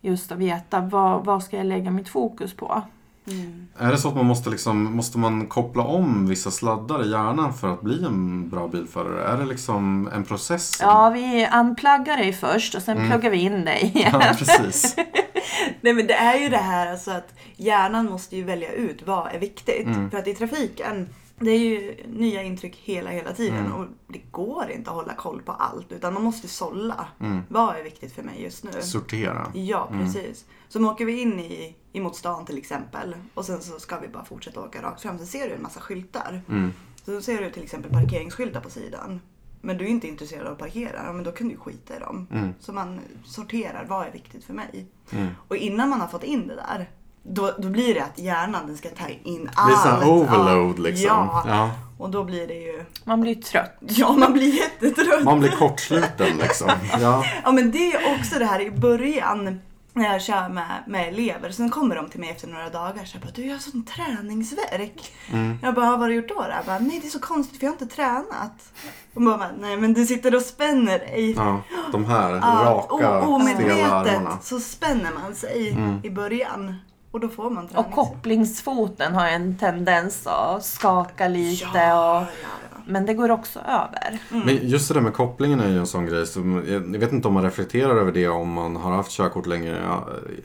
Just 0.00 0.32
att 0.32 0.38
veta 0.38 0.80
vad, 0.80 1.24
vad 1.24 1.42
ska 1.42 1.56
jag 1.56 1.66
lägga 1.66 1.90
mitt 1.90 2.08
fokus 2.08 2.56
på. 2.56 2.82
Mm. 3.28 3.68
Är 3.78 3.90
det 3.90 3.98
så 3.98 4.08
att 4.08 4.16
man 4.16 4.26
måste, 4.26 4.50
liksom, 4.50 4.96
måste 4.96 5.18
man 5.18 5.46
koppla 5.46 5.82
om 5.82 6.26
vissa 6.26 6.50
sladdar 6.50 7.06
i 7.06 7.10
hjärnan 7.10 7.54
för 7.54 7.72
att 7.72 7.82
bli 7.82 8.04
en 8.04 8.48
bra 8.48 8.68
bilförare? 8.68 9.24
Är 9.24 9.36
det 9.36 9.46
liksom 9.46 10.10
en 10.14 10.24
process? 10.24 10.78
Ja, 10.80 11.10
vi 11.10 11.48
unpluggar 11.54 12.16
dig 12.16 12.32
först 12.32 12.74
och 12.74 12.82
sen 12.82 13.08
pluggar 13.08 13.30
vi 13.30 13.38
in 13.38 13.64
dig. 13.64 14.08
Ja, 14.12 14.34
precis. 14.38 14.96
Nej 15.80 15.92
men 15.94 16.06
det 16.06 16.14
är 16.14 16.38
ju 16.38 16.48
det 16.48 16.56
här 16.56 16.86
alltså 16.90 17.10
att 17.10 17.34
hjärnan 17.56 18.06
måste 18.06 18.36
ju 18.36 18.44
välja 18.44 18.72
ut 18.72 19.02
vad 19.06 19.34
är 19.34 19.38
viktigt. 19.38 19.86
Mm. 19.86 20.10
För 20.10 20.18
att 20.18 20.26
i 20.28 20.34
trafiken, 20.34 21.08
det 21.38 21.50
är 21.50 21.58
ju 21.58 21.96
nya 22.08 22.42
intryck 22.42 22.76
hela, 22.76 23.10
hela 23.10 23.32
tiden. 23.32 23.58
Mm. 23.66 23.72
Och 23.72 23.86
det 24.08 24.18
går 24.30 24.70
inte 24.70 24.90
att 24.90 24.96
hålla 24.96 25.14
koll 25.14 25.42
på 25.42 25.52
allt. 25.52 25.92
Utan 25.92 26.14
man 26.14 26.22
måste 26.22 26.48
sålla. 26.48 27.06
Mm. 27.20 27.42
Vad 27.48 27.76
är 27.76 27.82
viktigt 27.82 28.12
för 28.14 28.22
mig 28.22 28.42
just 28.42 28.64
nu? 28.64 28.70
Sortera. 28.82 29.52
Ja, 29.54 29.88
Mm. 29.92 30.04
precis. 30.04 30.44
Så 30.68 30.90
åker 30.90 31.04
vi 31.04 31.20
in 31.20 31.40
i, 31.40 31.76
i 31.92 32.00
mot 32.00 32.16
stan 32.16 32.46
till 32.46 32.58
exempel. 32.58 33.16
Och 33.34 33.44
sen 33.44 33.60
så 33.62 33.78
ska 33.80 33.98
vi 33.98 34.08
bara 34.08 34.24
fortsätta 34.24 34.60
åka 34.60 34.82
rakt 34.82 35.02
fram. 35.02 35.18
Så 35.18 35.26
ser 35.26 35.48
du 35.48 35.54
en 35.54 35.62
massa 35.62 35.80
skyltar. 35.80 36.42
Mm. 36.48 36.72
Så 37.04 37.20
ser 37.22 37.42
du 37.42 37.50
till 37.50 37.62
exempel 37.62 37.92
parkeringsskyltar 37.92 38.60
på 38.60 38.70
sidan. 38.70 39.20
Men 39.60 39.78
du 39.78 39.84
är 39.84 39.88
inte 39.88 40.08
intresserad 40.08 40.46
av 40.46 40.52
att 40.52 40.58
parkera, 40.58 41.00
ja, 41.06 41.12
men 41.12 41.24
då 41.24 41.32
kan 41.32 41.48
du 41.48 41.56
skita 41.56 41.96
i 41.96 41.98
dem. 41.98 42.26
Mm. 42.32 42.54
Så 42.60 42.72
man 42.72 43.00
sorterar, 43.24 43.84
vad 43.88 44.06
är 44.06 44.10
viktigt 44.10 44.44
för 44.44 44.52
mig? 44.54 44.86
Mm. 45.12 45.26
Och 45.48 45.56
innan 45.56 45.88
man 45.88 46.00
har 46.00 46.08
fått 46.08 46.24
in 46.24 46.48
det 46.48 46.54
där, 46.54 46.90
då, 47.22 47.52
då 47.58 47.68
blir 47.68 47.94
det 47.94 48.00
att 48.00 48.18
hjärnan 48.18 48.66
den 48.66 48.76
ska 48.76 48.88
ta 48.88 49.08
in 49.24 49.44
Det 49.44 49.50
allt. 49.54 49.72
är 49.72 49.76
sån 49.76 50.00
här 50.00 50.08
overload 50.08 50.78
Ja, 50.78 50.82
liksom. 50.82 51.06
Ja, 51.06 51.44
Ja. 51.46 51.70
och 51.98 52.10
då 52.10 52.24
blir 52.24 52.46
det 52.46 52.54
ju... 52.54 52.84
Man 53.04 53.20
blir 53.20 53.34
trött. 53.34 53.76
Ja, 53.80 54.12
man 54.12 54.32
blir 54.32 54.54
jättetrött. 54.54 55.24
Man 55.24 55.40
blir 55.40 55.50
kortsluten 55.50 56.36
liksom. 56.36 56.70
Ja. 57.00 57.24
Ja, 57.44 57.52
men 57.52 57.70
det 57.70 57.92
är 57.92 58.14
också 58.18 58.38
det 58.38 58.44
här 58.44 58.60
i 58.60 58.70
början 58.70 59.60
när 59.96 60.12
jag 60.12 60.22
kör 60.22 60.48
med, 60.48 60.82
med 60.86 61.08
elever. 61.08 61.50
Sen 61.50 61.70
kommer 61.70 61.96
de 61.96 62.08
till 62.10 62.20
mig 62.20 62.30
efter 62.30 62.48
några 62.48 62.70
dagar 62.70 63.10
och 63.14 63.20
bara, 63.20 63.30
du 63.34 63.46
jag 63.46 63.54
har 63.54 63.58
sån 63.58 63.84
träningsverk. 63.84 65.12
Mm. 65.32 65.58
Jag 65.62 65.74
bara, 65.74 65.90
vad 65.90 65.98
har 65.98 66.08
du 66.08 66.14
gjort 66.14 66.28
då? 66.28 66.46
Jag 66.56 66.64
bara, 66.66 66.78
nej 66.78 66.98
det 67.02 67.06
är 67.08 67.10
så 67.10 67.20
konstigt 67.20 67.58
för 67.58 67.66
jag 67.66 67.72
har 67.72 67.82
inte 67.82 67.94
tränat. 67.96 68.72
Och 69.14 69.22
bara, 69.22 69.50
nej 69.60 69.76
men 69.76 69.92
du 69.94 70.06
sitter 70.06 70.34
och 70.34 70.42
spänner 70.42 70.98
dig. 70.98 71.32
ja. 71.36 71.60
De 71.92 72.04
här 72.04 72.30
Ja, 72.30 72.62
raka, 72.64 73.20
o- 73.26 73.34
omedvetet 73.34 73.92
armarna. 73.92 74.38
så 74.42 74.60
spänner 74.60 75.10
man 75.22 75.34
sig 75.34 75.70
Mm. 75.70 76.00
i 76.04 76.10
början. 76.10 76.74
Och 77.10 77.20
då 77.20 77.28
får 77.28 77.50
man 77.50 77.64
Och 77.64 77.70
träning. 77.70 77.92
kopplingsfoten 77.92 79.14
har 79.14 79.26
en 79.28 79.58
tendens 79.58 80.26
att 80.26 80.64
skaka 80.64 81.28
lite. 81.28 81.64
Ja, 81.78 82.16
Och 82.20 82.22
ja, 82.22 82.26
ja. 82.62 82.65
Men 82.86 83.06
det 83.06 83.14
går 83.14 83.30
också 83.30 83.58
över. 83.58 84.18
Men 84.44 84.58
just 84.68 84.88
det 84.88 84.94
där 84.94 85.00
med 85.00 85.14
kopplingen 85.14 85.60
är 85.60 85.68
ju 85.68 85.78
en 85.78 85.86
sån 85.86 86.06
grej 86.06 86.26
som, 86.26 86.64
jag 86.68 86.80
vet 87.00 87.12
inte 87.12 87.28
om 87.28 87.34
man 87.34 87.42
reflekterar 87.42 87.96
över 87.96 88.12
det 88.12 88.28
om 88.28 88.52
man 88.52 88.76
har 88.76 88.92
haft 88.92 89.10
körkort 89.10 89.46
länge, 89.46 89.76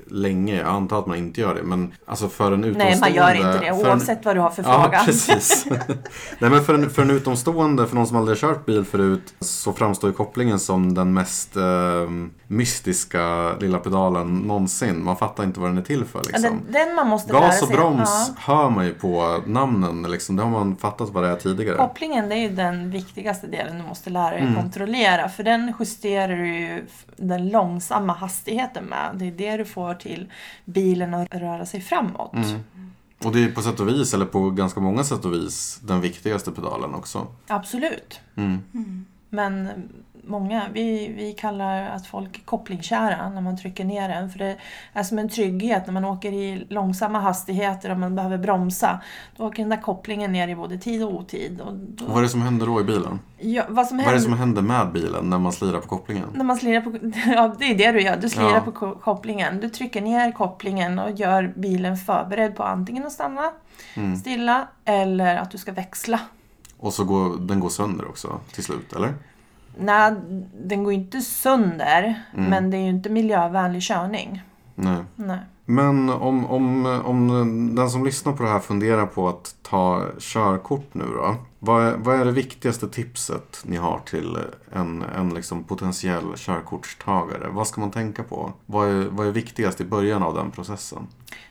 länge. 0.07 0.55
Jag 0.57 0.67
antar 0.67 0.99
att 0.99 1.07
man 1.07 1.17
inte 1.17 1.41
gör 1.41 1.55
det. 1.55 1.63
Men 1.63 1.91
alltså 2.05 2.27
för 2.29 2.51
en 2.51 2.63
utomstående. 2.63 2.85
Nej, 2.91 2.99
man 2.99 3.13
gör 3.13 3.35
inte 3.35 3.59
det 3.65 3.73
för 3.75 3.85
en- 3.85 3.91
oavsett 3.91 4.25
vad 4.25 4.35
du 4.35 4.39
har 4.39 4.49
för 4.49 4.63
Ja, 4.63 4.83
fråga. 4.83 4.99
precis. 5.05 5.65
Nej, 6.39 6.49
men 6.49 6.63
för 6.63 6.73
en, 6.73 6.89
för 6.89 7.01
en 7.01 7.09
utomstående, 7.11 7.87
för 7.87 7.95
någon 7.95 8.07
som 8.07 8.17
aldrig 8.17 8.37
har 8.37 8.49
kört 8.49 8.65
bil 8.65 8.85
förut, 8.85 9.33
så 9.39 9.73
framstår 9.73 10.09
ju 10.09 10.13
kopplingen 10.15 10.59
som 10.59 10.93
den 10.93 11.13
mest 11.13 11.55
eh, 11.57 11.63
mystiska 12.47 13.53
lilla 13.59 13.77
pedalen 13.77 14.35
någonsin. 14.37 15.03
Man 15.03 15.17
fattar 15.17 15.43
inte 15.43 15.59
vad 15.59 15.69
den 15.69 15.77
är 15.77 15.81
till 15.81 16.05
för 16.05 16.19
Ja, 16.19 16.23
liksom. 16.27 16.43
Den, 16.43 16.73
den 16.87 16.95
man 16.95 17.07
måste 17.07 17.33
Gas 17.33 17.61
och 17.61 17.67
broms 17.67 18.09
Ja. 18.45 18.53
hör 18.53 18.69
man 18.69 18.85
ju 18.85 18.93
på 18.93 19.39
namnen, 19.45 20.01
liksom. 20.11 20.35
det 20.35 20.43
har 20.43 20.49
man 20.49 20.75
fattat 20.75 21.09
vad 21.09 21.23
det 21.23 21.29
är 21.29 21.35
tidigare. 21.35 21.77
Kopplingen 21.77 22.30
det 22.31 22.37
är 22.37 22.49
ju 22.49 22.55
den 22.55 22.89
viktigaste 22.89 23.47
delen 23.47 23.77
du 23.77 23.83
måste 23.83 24.09
lära 24.09 24.29
dig 24.29 24.39
Mm. 24.41 24.55
kontrollera. 24.55 25.29
För 25.29 25.43
den 25.43 25.73
justerar 25.79 26.37
du 26.37 26.47
ju 26.59 26.85
den 27.17 27.49
långsamma 27.49 28.13
hastigheten 28.13 28.85
med. 28.85 29.11
Det 29.13 29.25
är 29.27 29.31
det 29.31 29.57
du 29.57 29.65
får 29.65 29.93
till 29.93 30.31
bilen 30.65 31.13
att 31.13 31.35
röra 31.35 31.65
sig 31.65 31.81
framåt. 31.81 32.33
Mm. 32.33 32.61
Och 33.23 33.31
det 33.31 33.43
är 33.43 33.51
på 33.51 33.61
sätt 33.61 33.79
och 33.79 33.87
vis, 33.87 34.13
eller 34.13 34.25
på 34.25 34.49
ganska 34.49 34.79
många 34.79 35.03
sätt 35.03 35.25
och 35.25 35.33
vis, 35.33 35.79
den 35.83 36.01
viktigaste 36.01 36.51
pedalen 36.51 36.93
också. 36.93 37.27
Absolut. 37.47 38.19
Mm. 38.35 39.05
Men 39.29 39.69
många, 40.27 40.63
vi, 40.73 41.13
vi 41.17 41.33
kallar 41.33 41.81
att 41.89 42.07
folk 42.07 42.37
är 42.37 42.41
kopplingskära 42.41 43.29
när 43.29 43.41
man 43.41 43.57
trycker 43.57 43.83
ner 43.85 44.09
den. 44.09 44.29
För 44.29 44.39
det 44.39 44.55
är 44.93 45.03
som 45.03 45.19
en 45.19 45.29
trygghet 45.29 45.85
när 45.85 45.93
man 45.93 46.05
åker 46.05 46.31
i 46.31 46.65
långsamma 46.69 47.19
hastigheter 47.19 47.91
och 47.91 47.97
man 47.99 48.15
behöver 48.15 48.37
bromsa. 48.37 48.99
Då 49.37 49.45
åker 49.47 49.63
den 49.63 49.69
där 49.69 49.81
kopplingen 49.81 50.31
ner 50.31 50.47
i 50.47 50.55
både 50.55 50.77
tid 50.77 51.03
och 51.03 51.13
otid. 51.13 51.61
Och 51.61 51.73
då, 51.73 52.05
Och 52.05 52.09
vad 52.11 52.17
är 52.19 52.21
det 52.23 52.29
som 52.29 52.41
händer 52.41 52.65
då 52.65 52.81
i 52.81 52.83
bilen? 52.83 53.19
ja, 53.39 53.63
vad 53.69 53.87
som 53.87 53.97
Vad 53.97 54.05
är 54.05 54.09
det 54.09 54.15
händer 54.15 54.29
som 54.29 54.37
händer 54.39 54.61
med 54.61 54.91
bilen 54.91 55.29
när 55.29 55.39
man 55.39 55.51
slirar 55.51 55.79
på 55.79 55.87
kopplingen? 55.87 56.25
när 56.33 56.43
man 56.43 56.57
slirar 56.57 56.81
på... 56.81 56.91
Ja, 57.35 57.55
det 57.59 57.65
är 57.65 57.75
det 57.77 57.91
du 57.91 58.01
gör. 58.01 58.17
Du 58.17 58.29
slirar 58.29 58.49
Ja. 58.53 58.59
på 58.61 58.71
ko- 58.71 58.95
kopplingen. 58.95 59.59
Du 59.59 59.69
trycker 59.69 60.01
ner 60.01 60.31
kopplingen 60.31 60.99
och 60.99 61.11
gör 61.11 61.53
bilen 61.55 61.97
förberedd 61.97 62.55
på 62.55 62.63
antingen 62.63 63.05
att 63.05 63.11
stanna 63.11 63.51
Mm. 63.95 64.15
stilla 64.15 64.67
eller 64.85 65.37
att 65.37 65.51
du 65.51 65.57
ska 65.57 65.71
växla. 65.71 66.19
Och 66.79 66.93
så 66.93 67.03
går 67.03 67.37
den 67.39 67.59
går 67.59 67.69
sönder 67.69 68.07
också 68.09 68.39
till 68.53 68.63
slut, 68.63 68.93
eller? 68.93 69.13
Nej, 69.77 70.13
den 70.65 70.83
går 70.83 70.93
ju 70.93 70.99
inte 70.99 71.21
sönder. 71.21 72.23
Mm. 72.33 72.49
Men 72.49 72.71
det 72.71 72.77
är 72.77 72.81
ju 72.81 72.89
inte 72.89 73.09
miljövänlig 73.09 73.81
körning. 73.81 74.41
Nej. 74.75 74.97
Nej. 75.15 75.39
Men 75.65 76.09
om, 76.09 76.45
om, 76.45 76.85
om 77.05 77.75
den 77.75 77.89
som 77.89 78.05
lyssnar 78.05 78.33
på 78.33 78.43
det 78.43 78.49
här 78.49 78.59
funderar 78.59 79.05
på 79.05 79.29
att 79.29 79.55
ta 79.61 80.05
körkort 80.19 80.93
nu 80.93 81.05
då. 81.15 81.35
Vad 81.63 81.83
är, 81.87 81.97
vad 81.97 82.19
är 82.19 82.25
det 82.25 82.31
viktigaste 82.31 82.87
tipset 82.89 83.61
ni 83.65 83.77
har 83.77 83.99
till 83.99 84.37
en, 84.71 85.01
en 85.15 85.29
liksom 85.33 85.63
potentiell 85.63 86.33
körkortstagare? 86.37 87.47
Vad 87.49 87.67
ska 87.67 87.81
man 87.81 87.91
tänka 87.91 88.23
på? 88.23 88.53
Vad 88.65 88.89
är, 88.89 89.05
vad 89.09 89.27
är 89.27 89.31
viktigast 89.31 89.81
i 89.81 89.85
början 89.85 90.23
av 90.23 90.35
den 90.35 90.51
processen? 90.51 91.07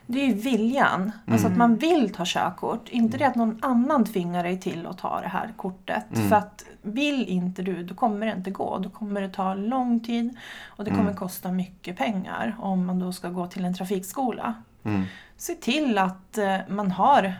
Det 0.07 0.21
är 0.21 0.27
ju 0.27 0.33
viljan. 0.33 1.11
Alltså 1.27 1.47
Mm. 1.47 1.51
att 1.51 1.57
man 1.57 1.75
vill 1.77 2.13
ta 2.13 2.23
körkort. 2.25 2.89
Inte 2.89 3.17
det 3.17 3.25
att 3.27 3.35
någon 3.35 3.59
annan 3.61 4.05
tvingar 4.05 4.43
dig 4.43 4.59
till 4.59 4.85
att 4.87 4.97
ta 4.97 5.21
det 5.21 5.27
här 5.27 5.53
kortet. 5.57 6.05
Mm. 6.15 6.29
För 6.29 6.35
att 6.35 6.65
vill 6.81 7.27
inte 7.27 7.61
du, 7.61 7.83
då 7.83 7.95
kommer 7.95 8.25
det 8.25 8.31
inte 8.31 8.51
gå. 8.51 8.77
Då 8.77 8.89
kommer 8.89 9.21
det 9.21 9.29
ta 9.29 9.53
lång 9.53 9.99
tid 9.99 10.37
och 10.65 10.83
det 10.83 10.89
kommer 10.91 11.03
Mm. 11.03 11.15
kosta 11.15 11.51
mycket 11.51 11.97
pengar 11.97 12.55
om 12.59 12.85
man 12.85 12.99
då 12.99 13.13
ska 13.13 13.29
gå 13.29 13.47
till 13.47 13.65
en 13.65 13.73
trafikskola. 13.73 14.53
Mm. 14.83 15.03
Se 15.37 15.53
till 15.55 15.97
att 15.97 16.37
eh, 16.37 16.57
man 16.69 16.91
har 16.91 17.33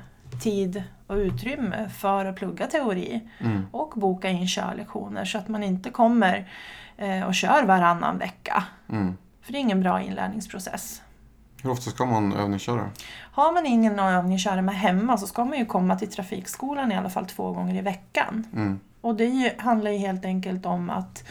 tid 0.44 0.84
och 1.12 1.18
utrymme 1.18 1.90
för 1.90 2.26
att 2.26 2.36
plugga 2.36 2.68
teori 2.68 3.22
Mm. 3.40 3.66
och 3.72 3.94
boka 3.96 4.30
in 4.30 4.48
körlektioner 4.48 5.26
så 5.26 5.38
att 5.38 5.48
man 5.48 5.64
inte 5.64 5.90
kommer 5.90 6.50
eh, 6.98 7.24
och 7.24 7.36
kör 7.36 7.64
varannan 7.64 8.18
vecka. 8.18 8.64
Mm. 8.90 9.18
För 9.42 9.52
det 9.52 9.58
är 9.58 9.62
ingen 9.62 9.82
bra 9.82 10.02
inlärningsprocess. 10.02 11.02
Hur 11.64 11.70
ofta 11.70 11.92
ska 11.92 12.06
man 12.06 12.34
övningsköra? 12.34 12.90
Har 13.32 13.54
man 13.54 13.66
ingen 13.66 14.00
övning 14.00 14.36
att 14.36 14.42
köra 14.42 14.62
med 14.62 14.76
hemma 14.76 15.18
så 15.18 15.28
ska 15.28 15.46
man 15.46 15.58
ju 15.58 15.66
komma 15.66 15.96
till 15.96 16.12
trafikskolan 16.12 16.92
i 16.92 16.96
alla 16.98 17.10
fall 17.10 17.26
två 17.26 17.52
gånger 17.52 17.76
i 17.76 17.82
veckan. 17.82 18.48
Mm. 18.54 18.80
Och 19.02 19.16
det 19.16 19.56
handlar 19.62 19.92
ju 19.92 19.98
helt 19.98 20.26
enkelt 20.26 20.66
om 20.66 20.90
att 20.90 21.24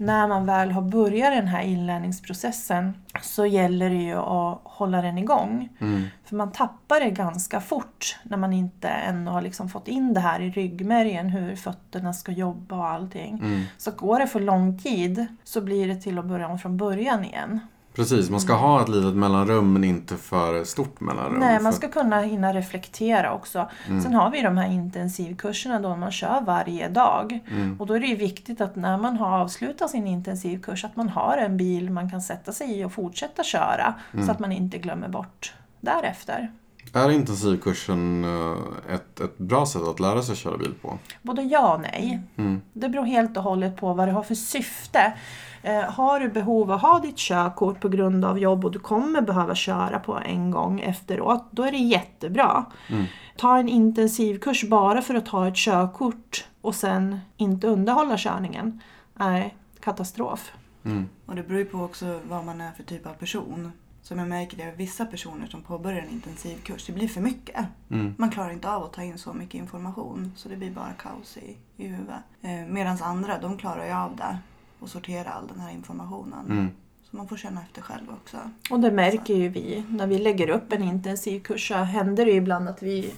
när 0.00 0.28
man 0.28 0.46
väl 0.46 0.70
har 0.70 0.82
börjat 0.82 1.32
den 1.32 1.46
här 1.46 1.62
inlärningsprocessen 1.62 2.94
så 3.22 3.46
gäller 3.46 3.90
det 3.90 4.02
ju 4.02 4.14
att 4.14 4.60
hålla 4.64 5.02
den 5.02 5.18
igång. 5.18 5.68
Mm. 5.78 6.02
För 6.24 6.36
man 6.36 6.52
tappar 6.52 7.00
det 7.00 7.10
ganska 7.10 7.60
fort 7.60 8.18
när 8.22 8.36
man 8.36 8.52
inte 8.52 8.88
ännu 8.88 9.30
har 9.30 9.42
liksom 9.42 9.68
fått 9.68 9.88
in 9.88 10.14
det 10.14 10.20
här 10.20 10.40
i 10.40 10.50
ryggmärgen 10.50 11.28
hur 11.28 11.56
fötterna 11.56 12.12
ska 12.12 12.32
jobba 12.32 12.76
och 12.76 12.86
allting. 12.86 13.38
Mm. 13.38 13.62
Så 13.78 13.90
går 13.90 14.18
det 14.18 14.26
för 14.26 14.40
lång 14.40 14.78
tid 14.78 15.26
så 15.44 15.60
blir 15.60 15.88
det 15.88 15.96
till 15.96 16.18
att 16.18 16.26
börja 16.26 16.48
om 16.48 16.58
från 16.58 16.76
början 16.76 17.24
igen. 17.24 17.60
Precis, 17.98 18.30
man 18.30 18.40
ska 18.40 18.52
ha 18.52 18.82
ett 18.82 18.88
litet 18.88 19.14
mellanrum 19.14 19.72
men 19.72 19.84
inte 19.84 20.16
för 20.16 20.64
stort 20.64 21.00
mellanrum. 21.00 21.40
Nej, 21.40 21.60
man 21.60 21.72
ska 21.72 21.88
kunna 21.88 22.20
hinna 22.20 22.52
reflektera 22.52 23.34
också. 23.34 23.68
Mm. 23.88 24.02
Sen 24.02 24.14
har 24.14 24.30
vi 24.30 24.42
de 24.42 24.56
här 24.56 24.72
intensivkurserna 24.72 25.80
då 25.80 25.96
man 25.96 26.12
kör 26.12 26.40
varje 26.40 26.88
dag. 26.88 27.38
Mm. 27.50 27.76
Och 27.80 27.86
då 27.86 27.94
är 27.94 28.00
det 28.00 28.06
ju 28.06 28.16
viktigt 28.16 28.60
att 28.60 28.76
när 28.76 28.98
man 28.98 29.16
har 29.16 29.38
avslutat 29.38 29.90
sin 29.90 30.06
intensivkurs 30.06 30.84
att 30.84 30.96
man 30.96 31.08
har 31.08 31.36
en 31.36 31.56
bil 31.56 31.90
man 31.90 32.10
kan 32.10 32.22
sätta 32.22 32.52
sig 32.52 32.78
i 32.80 32.84
och 32.84 32.92
fortsätta 32.92 33.42
köra. 33.42 33.94
Mm. 34.12 34.26
Så 34.26 34.32
att 34.32 34.38
man 34.38 34.52
inte 34.52 34.78
glömmer 34.78 35.08
bort 35.08 35.54
därefter. 35.80 36.50
Är 36.92 37.10
intensivkursen 37.10 38.24
eh, 38.24 38.94
ett, 38.94 39.20
ett 39.20 39.38
bra 39.38 39.66
sätt 39.66 39.82
att 39.82 40.00
lära 40.00 40.22
sig 40.22 40.36
köra 40.36 40.56
bil 40.56 40.74
på? 40.82 40.98
Både 41.22 41.42
ja 41.42 41.74
och 41.74 41.80
nej. 41.80 42.20
Mm. 42.36 42.60
Det 42.72 42.88
beror 42.88 43.04
helt 43.04 43.36
och 43.36 43.42
hållet 43.42 43.76
på 43.76 43.94
vad 43.94 44.08
du 44.08 44.12
har 44.12 44.22
för 44.22 44.34
syfte. 44.34 45.12
Eh, 45.62 45.90
har 45.90 46.20
du 46.20 46.28
behov 46.28 46.70
av 46.70 46.76
att 46.76 46.82
ha 46.82 46.98
ditt 46.98 47.16
körkort 47.16 47.80
på 47.80 47.88
grund 47.88 48.24
av 48.24 48.38
jobb 48.38 48.64
och 48.64 48.70
du 48.70 48.78
kommer 48.78 49.20
behöva 49.20 49.54
köra 49.54 49.98
på 49.98 50.18
en 50.18 50.50
gång 50.50 50.80
efteråt, 50.80 51.44
då 51.50 51.62
är 51.62 51.72
det 51.72 51.78
jättebra. 51.78 52.64
Mm. 52.88 53.04
Ta 53.36 53.58
en 53.58 53.68
intensivkurs 53.68 54.64
bara 54.64 55.02
för 55.02 55.14
att 55.14 55.26
ta 55.26 55.48
ett 55.48 55.56
körkort 55.56 56.46
och 56.60 56.74
sen 56.74 57.20
inte 57.36 57.66
underhålla 57.66 58.14
körningen. 58.18 58.80
Nej, 59.14 59.56
katastrof. 59.80 60.52
Mm. 60.84 61.08
Och 61.26 61.34
det 61.34 61.42
beror 61.42 61.58
ju 61.58 61.64
på 61.64 61.78
också 61.78 62.20
vad 62.28 62.44
man 62.44 62.60
är 62.60 62.72
för 62.72 62.82
typ 62.82 63.06
av 63.06 63.12
person. 63.12 63.72
Som 64.02 64.18
jag 64.18 64.28
märker 64.28 64.56
det, 64.56 64.72
vissa 64.76 65.06
personer 65.06 65.46
som 65.46 65.62
påbörjar 65.62 66.02
en 66.02 66.10
intensivkurs, 66.10 66.86
det 66.86 66.92
blir 66.92 67.08
för 67.08 67.20
mycket. 67.20 67.66
Mm. 67.90 68.14
Man 68.18 68.30
klarar 68.30 68.50
inte 68.50 68.70
av 68.70 68.84
att 68.84 68.92
ta 68.92 69.02
in 69.02 69.18
så 69.18 69.32
mycket 69.32 69.54
information 69.54 70.32
så 70.36 70.48
det 70.48 70.56
blir 70.56 70.70
bara 70.70 70.92
kaos 70.98 71.36
i, 71.36 71.56
i 71.76 71.86
huvudet. 71.86 72.20
Eh, 72.42 72.66
Medan 72.68 73.02
andra, 73.02 73.38
de 73.38 73.58
klarar 73.58 73.86
ju 73.86 73.92
av 73.92 74.16
det 74.16 74.38
och 74.80 74.88
sortera 74.88 75.30
all 75.30 75.46
den 75.46 75.60
här 75.60 75.70
informationen. 75.70 76.46
Mm. 76.46 76.70
Så 77.10 77.16
man 77.16 77.28
får 77.28 77.36
känna 77.36 77.62
efter 77.62 77.82
själv 77.82 78.10
också. 78.10 78.36
Och 78.70 78.80
det 78.80 78.90
märker 78.90 79.34
ju 79.34 79.48
vi 79.48 79.84
när 79.88 80.06
vi 80.06 80.18
lägger 80.18 80.50
upp 80.50 80.72
en 80.72 80.82
intensivkurs 80.82 81.68
så 81.68 81.74
händer 81.74 82.24
det 82.24 82.30
ju 82.30 82.36
ibland 82.36 82.68
att 82.68 82.82
vi, 82.82 83.14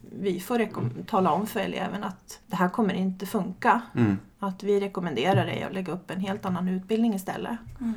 vi 0.00 0.40
får 0.40 0.68
tala 1.04 1.32
om 1.32 1.46
för 1.46 1.60
eleven 1.60 2.04
att 2.04 2.40
det 2.46 2.56
här 2.56 2.68
kommer 2.68 2.94
inte 2.94 3.26
funka. 3.26 3.80
Mm. 3.94 4.18
Att 4.38 4.62
vi 4.62 4.80
rekommenderar 4.80 5.46
dig 5.46 5.62
att 5.62 5.74
lägga 5.74 5.92
upp 5.92 6.10
en 6.10 6.20
helt 6.20 6.44
annan 6.44 6.68
utbildning 6.68 7.14
istället. 7.14 7.58
Mm. 7.80 7.94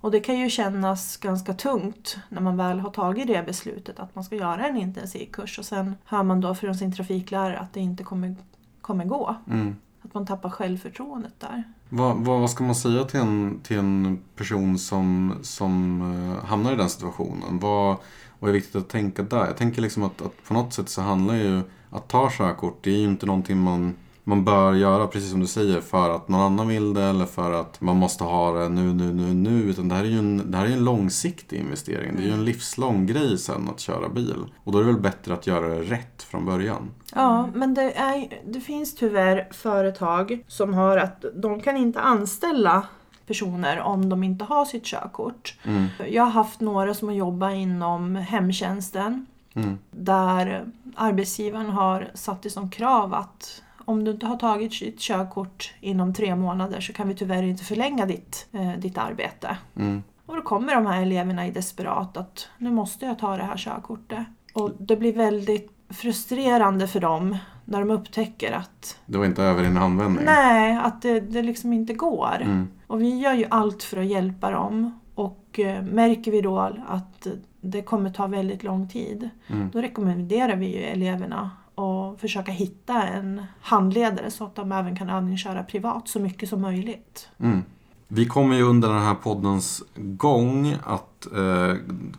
Och 0.00 0.10
det 0.10 0.20
kan 0.20 0.38
ju 0.38 0.50
kännas 0.50 1.16
ganska 1.16 1.54
tungt 1.54 2.18
när 2.28 2.40
man 2.40 2.56
väl 2.56 2.80
har 2.80 2.90
tagit 2.90 3.26
det 3.26 3.46
beslutet 3.46 4.00
att 4.00 4.14
man 4.14 4.24
ska 4.24 4.36
göra 4.36 4.68
en 4.68 4.76
intensivkurs 4.76 5.58
och 5.58 5.64
sen 5.64 5.94
hör 6.04 6.22
man 6.22 6.40
då 6.40 6.54
från 6.54 6.74
sin 6.74 6.92
trafiklärare 6.92 7.58
att 7.58 7.72
det 7.72 7.80
inte 7.80 8.04
kommer, 8.04 8.36
kommer 8.80 9.04
gå. 9.04 9.36
Mm. 9.46 9.76
Att 10.10 10.14
man 10.14 10.26
tappar 10.26 10.50
självförtroendet 10.50 11.40
där. 11.40 11.64
Vad, 11.88 12.16
vad, 12.16 12.50
ska 12.50 12.64
man 12.64 12.74
säga 12.74 13.04
till 13.04 13.20
en, 13.20 13.60
till 13.62 13.78
en 13.78 14.18
person 14.36 14.78
som, 14.78 15.34
som 15.42 16.00
eh, 16.00 16.44
hamnar 16.44 16.72
i 16.72 16.76
den 16.76 16.90
situationen? 16.90 17.58
Vad, 17.58 17.96
vad 18.38 18.48
är 18.48 18.54
viktigt 18.54 18.76
att 18.76 18.88
tänka 18.88 19.22
där? 19.22 19.46
Jag 19.46 19.56
tänker 19.56 19.82
liksom 19.82 20.02
att, 20.02 20.22
att 20.22 20.44
på 20.44 20.54
något 20.54 20.72
sätt 20.72 20.88
så 20.88 21.02
handlar 21.02 21.34
ju 21.34 21.62
att 21.90 22.08
ta 22.08 22.30
körkort, 22.30 22.78
det 22.82 22.90
är 22.90 22.98
ju 22.98 23.04
inte 23.04 23.26
någonting 23.26 23.58
man, 23.58 23.94
man 24.30 24.44
bör 24.44 24.72
göra, 24.72 25.06
precis 25.06 25.30
som 25.30 25.40
du 25.40 25.46
säger, 25.46 25.80
för 25.80 26.10
att 26.10 26.28
någon 26.28 26.40
annan 26.40 26.68
vill 26.68 26.94
det 26.94 27.02
eller 27.02 27.26
för 27.26 27.52
att 27.52 27.80
man 27.80 27.96
måste 27.96 28.24
ha 28.24 28.52
det 28.52 28.68
nu, 28.68 28.92
nu, 28.92 29.12
nu, 29.12 29.34
nu. 29.34 29.62
Utan 29.62 29.88
det 29.88 29.94
här 29.94 30.04
är 30.04 30.08
ju 30.08 30.18
en, 30.18 30.50
det 30.50 30.58
här 30.58 30.66
är 30.66 30.72
en 30.72 30.84
långsiktig 30.84 31.56
investering. 31.56 32.16
Det 32.16 32.22
är 32.22 32.26
ju 32.26 32.32
en 32.32 32.44
livslång 32.44 33.06
grej 33.06 33.38
sen 33.38 33.68
att 33.68 33.80
köra 33.80 34.08
bil. 34.08 34.44
Och 34.64 34.72
då 34.72 34.78
är 34.78 34.82
det 34.82 34.92
väl 34.92 35.00
bättre 35.00 35.34
att 35.34 35.46
göra 35.46 35.68
det 35.68 35.82
rätt 35.82 36.22
från 36.22 36.46
början. 36.46 36.90
Ja, 37.14 37.48
men 37.54 37.74
det, 37.74 37.92
är, 37.92 38.40
det 38.46 38.60
finns 38.60 38.94
tyvärr 38.94 39.48
företag 39.50 40.44
som 40.48 40.74
har 40.74 40.96
att 40.96 41.24
de 41.34 41.60
kan 41.60 41.76
inte 41.76 42.00
anställa 42.00 42.82
personer 43.26 43.80
om 43.80 44.08
de 44.08 44.24
inte 44.24 44.44
har 44.44 44.64
sitt 44.64 44.84
körkort. 44.84 45.58
Mm. 45.64 45.86
Jag 46.08 46.22
har 46.22 46.30
haft 46.30 46.60
några 46.60 46.94
som 46.94 47.08
har 47.08 47.14
jobbat 47.14 47.54
inom 47.54 48.16
hemtjänsten 48.16 49.26
Mm. 49.54 49.78
där 49.90 50.64
arbetsgivaren 50.96 51.70
har 51.70 52.10
satt 52.14 52.42
det 52.42 52.50
som 52.50 52.70
krav 52.70 53.14
att 53.14 53.62
om 53.90 54.04
du 54.04 54.10
inte 54.10 54.26
har 54.26 54.36
tagit 54.36 54.80
ditt 54.80 55.00
körkort 55.00 55.74
inom 55.80 56.14
tre 56.14 56.36
månader 56.36 56.80
så 56.80 56.92
kan 56.92 57.08
vi 57.08 57.14
tyvärr 57.14 57.42
inte 57.42 57.64
förlänga 57.64 58.06
ditt, 58.06 58.46
eh, 58.52 58.72
ditt 58.72 58.98
arbete. 58.98 59.56
Mm. 59.76 60.02
Och 60.26 60.36
då 60.36 60.42
kommer 60.42 60.74
de 60.74 60.86
här 60.86 61.02
eleverna 61.02 61.46
i 61.46 61.50
desperat 61.50 62.16
att 62.16 62.48
nu 62.58 62.70
måste 62.70 63.06
jag 63.06 63.18
ta 63.18 63.36
det 63.36 63.42
här 63.42 63.56
körkortet. 63.56 64.24
Och 64.54 64.70
det 64.78 64.96
blir 64.96 65.12
väldigt 65.12 65.70
frustrerande 65.88 66.86
för 66.88 67.00
dem 67.00 67.36
när 67.64 67.78
de 67.80 67.90
upptäcker 67.90 68.52
att 68.52 68.98
Det 69.06 69.18
var 69.18 69.24
inte 69.26 69.42
över 69.42 69.62
i 69.62 69.66
en 69.66 69.76
handvändning. 69.76 70.24
nej, 70.24 70.78
att 70.82 71.02
det, 71.02 71.20
det 71.20 71.42
liksom 71.42 71.72
inte 71.72 71.94
går. 71.94 72.36
Mm. 72.42 72.68
Och 72.86 73.00
vi 73.02 73.18
gör 73.18 73.32
ju 73.34 73.44
allt 73.50 73.82
för 73.82 73.96
att 73.96 74.06
hjälpa 74.06 74.50
dem. 74.50 75.00
Och 75.14 75.60
eh, 75.60 75.82
märker 75.82 76.30
vi 76.32 76.40
då 76.40 76.58
att 76.88 77.26
det 77.60 77.82
kommer 77.82 78.10
ta 78.10 78.26
väldigt 78.26 78.62
lång 78.62 78.88
tid, 78.88 79.30
Mm. 79.48 79.70
då 79.72 79.80
rekommenderar 79.80 80.56
vi 80.56 80.66
ju 80.76 80.82
eleverna 80.82 81.50
och 81.80 82.20
försöka 82.20 82.52
hitta 82.52 83.02
en 83.02 83.42
handledare 83.60 84.30
så 84.30 84.44
att 84.44 84.54
de 84.54 84.72
även 84.72 84.96
kan 84.96 85.10
övningsköra 85.10 85.62
privat 85.62 86.08
så 86.08 86.20
mycket 86.20 86.48
som 86.48 86.60
möjligt. 86.60 87.28
Mm. 87.38 87.62
Vi 88.08 88.26
kommer 88.26 88.56
ju 88.56 88.62
under 88.62 88.88
den 88.88 89.02
här 89.02 89.14
poddens 89.14 89.82
gång 89.96 90.76
att 90.84 91.26
eh, 91.36 91.74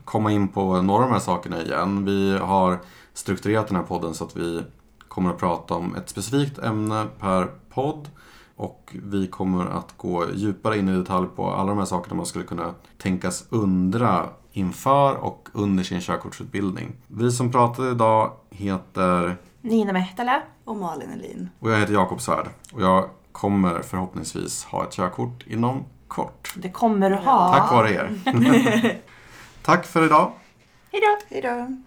komma 0.06 0.32
in 0.32 0.48
på 0.48 0.82
några 0.82 1.04
av 1.04 1.10
de 1.10 1.14
här 1.14 1.20
sakerna 1.20 1.62
igen. 1.62 2.06
Vi 2.06 2.38
har 2.38 2.80
strukturerat 3.14 3.68
den 3.68 3.76
här 3.76 3.84
podden 3.84 4.14
så 4.14 4.24
att 4.24 4.38
vi 4.38 4.62
kommer 5.08 5.30
att 5.30 5.38
prata 5.38 5.74
om 5.74 5.96
ett 5.96 6.10
specifikt 6.10 6.60
ämne 6.60 7.06
per 7.20 7.48
podd. 7.70 8.10
Och 8.56 8.96
vi 9.04 9.28
kommer 9.28 9.66
att 9.66 9.98
gå 9.98 10.26
djupare 10.36 10.78
in 10.78 10.90
i 10.90 10.98
detalj 10.98 11.28
på 11.36 11.50
alla 11.50 11.70
de 11.70 11.78
här 11.78 11.86
sakerna 11.86 12.16
man 12.16 12.26
skulle 12.26 12.46
kunna 12.46 12.74
tänkas 12.98 13.46
undra 13.50 14.30
inför 14.52 15.16
och 15.16 15.50
under 15.54 15.84
sin 15.84 16.02
körkortsutbildning. 16.02 16.92
Vi 17.08 17.32
som 17.32 17.52
pratar 17.52 17.92
idag 17.92 18.32
heter 18.50 19.38
Nina 19.62 19.94
Mehtälä. 19.94 20.42
Och 20.66 20.76
Malin 20.76 21.10
Elin. 21.12 21.50
och 21.60 21.72
jag 21.72 21.80
heter 21.80 21.94
Jakob 21.94 22.22
Svärd. 22.22 22.48
Och 22.74 22.82
jag 22.82 23.10
kommer 23.32 23.82
förhoppningsvis 23.82 24.64
ha 24.64 24.84
ett 24.84 24.94
körkort 24.94 25.48
inom 25.48 25.86
kort. 26.08 26.54
Det 26.58 26.70
kommer 26.70 27.10
du 27.10 27.16
ha. 27.16 27.54
Tack 27.54 27.72
vare 27.72 27.92
er. 27.92 28.12
Tack 29.64 29.86
för 29.86 30.06
idag. 30.06 30.32
Hejdå! 30.92 31.18
Hejdå! 31.30 31.78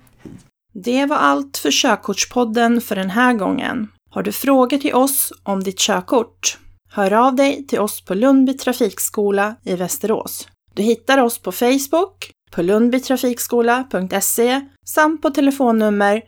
Det 0.74 1.06
var 1.06 1.16
allt 1.16 1.58
för 1.58 1.70
Körkortspodden 1.70 2.80
för 2.80 2.96
den 2.96 3.10
här 3.10 3.34
gången. 3.34 3.88
Har 4.10 4.22
du 4.22 4.32
frågor 4.32 4.78
till 4.78 4.94
oss 4.94 5.32
om 5.42 5.62
ditt 5.62 5.78
körkort? 5.78 6.58
Hör 6.90 7.12
av 7.12 7.34
dig 7.34 7.66
till 7.66 7.80
oss 7.80 8.04
på 8.04 8.14
Lundby 8.14 8.56
trafikskola 8.56 9.56
i 9.64 9.76
Västerås. 9.76 10.48
Du 10.74 10.82
hittar 10.82 11.18
oss 11.18 11.38
på 11.38 11.52
Facebook, 11.52 12.30
på 12.50 12.62
lundbytrafikskola.se 12.62 14.60
samt 14.86 15.22
på 15.22 15.30
telefonnummer 15.30 16.22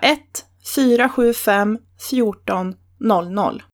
021 0.00 0.20
475 0.62 1.78
14 1.96 2.74
00. 3.00 3.69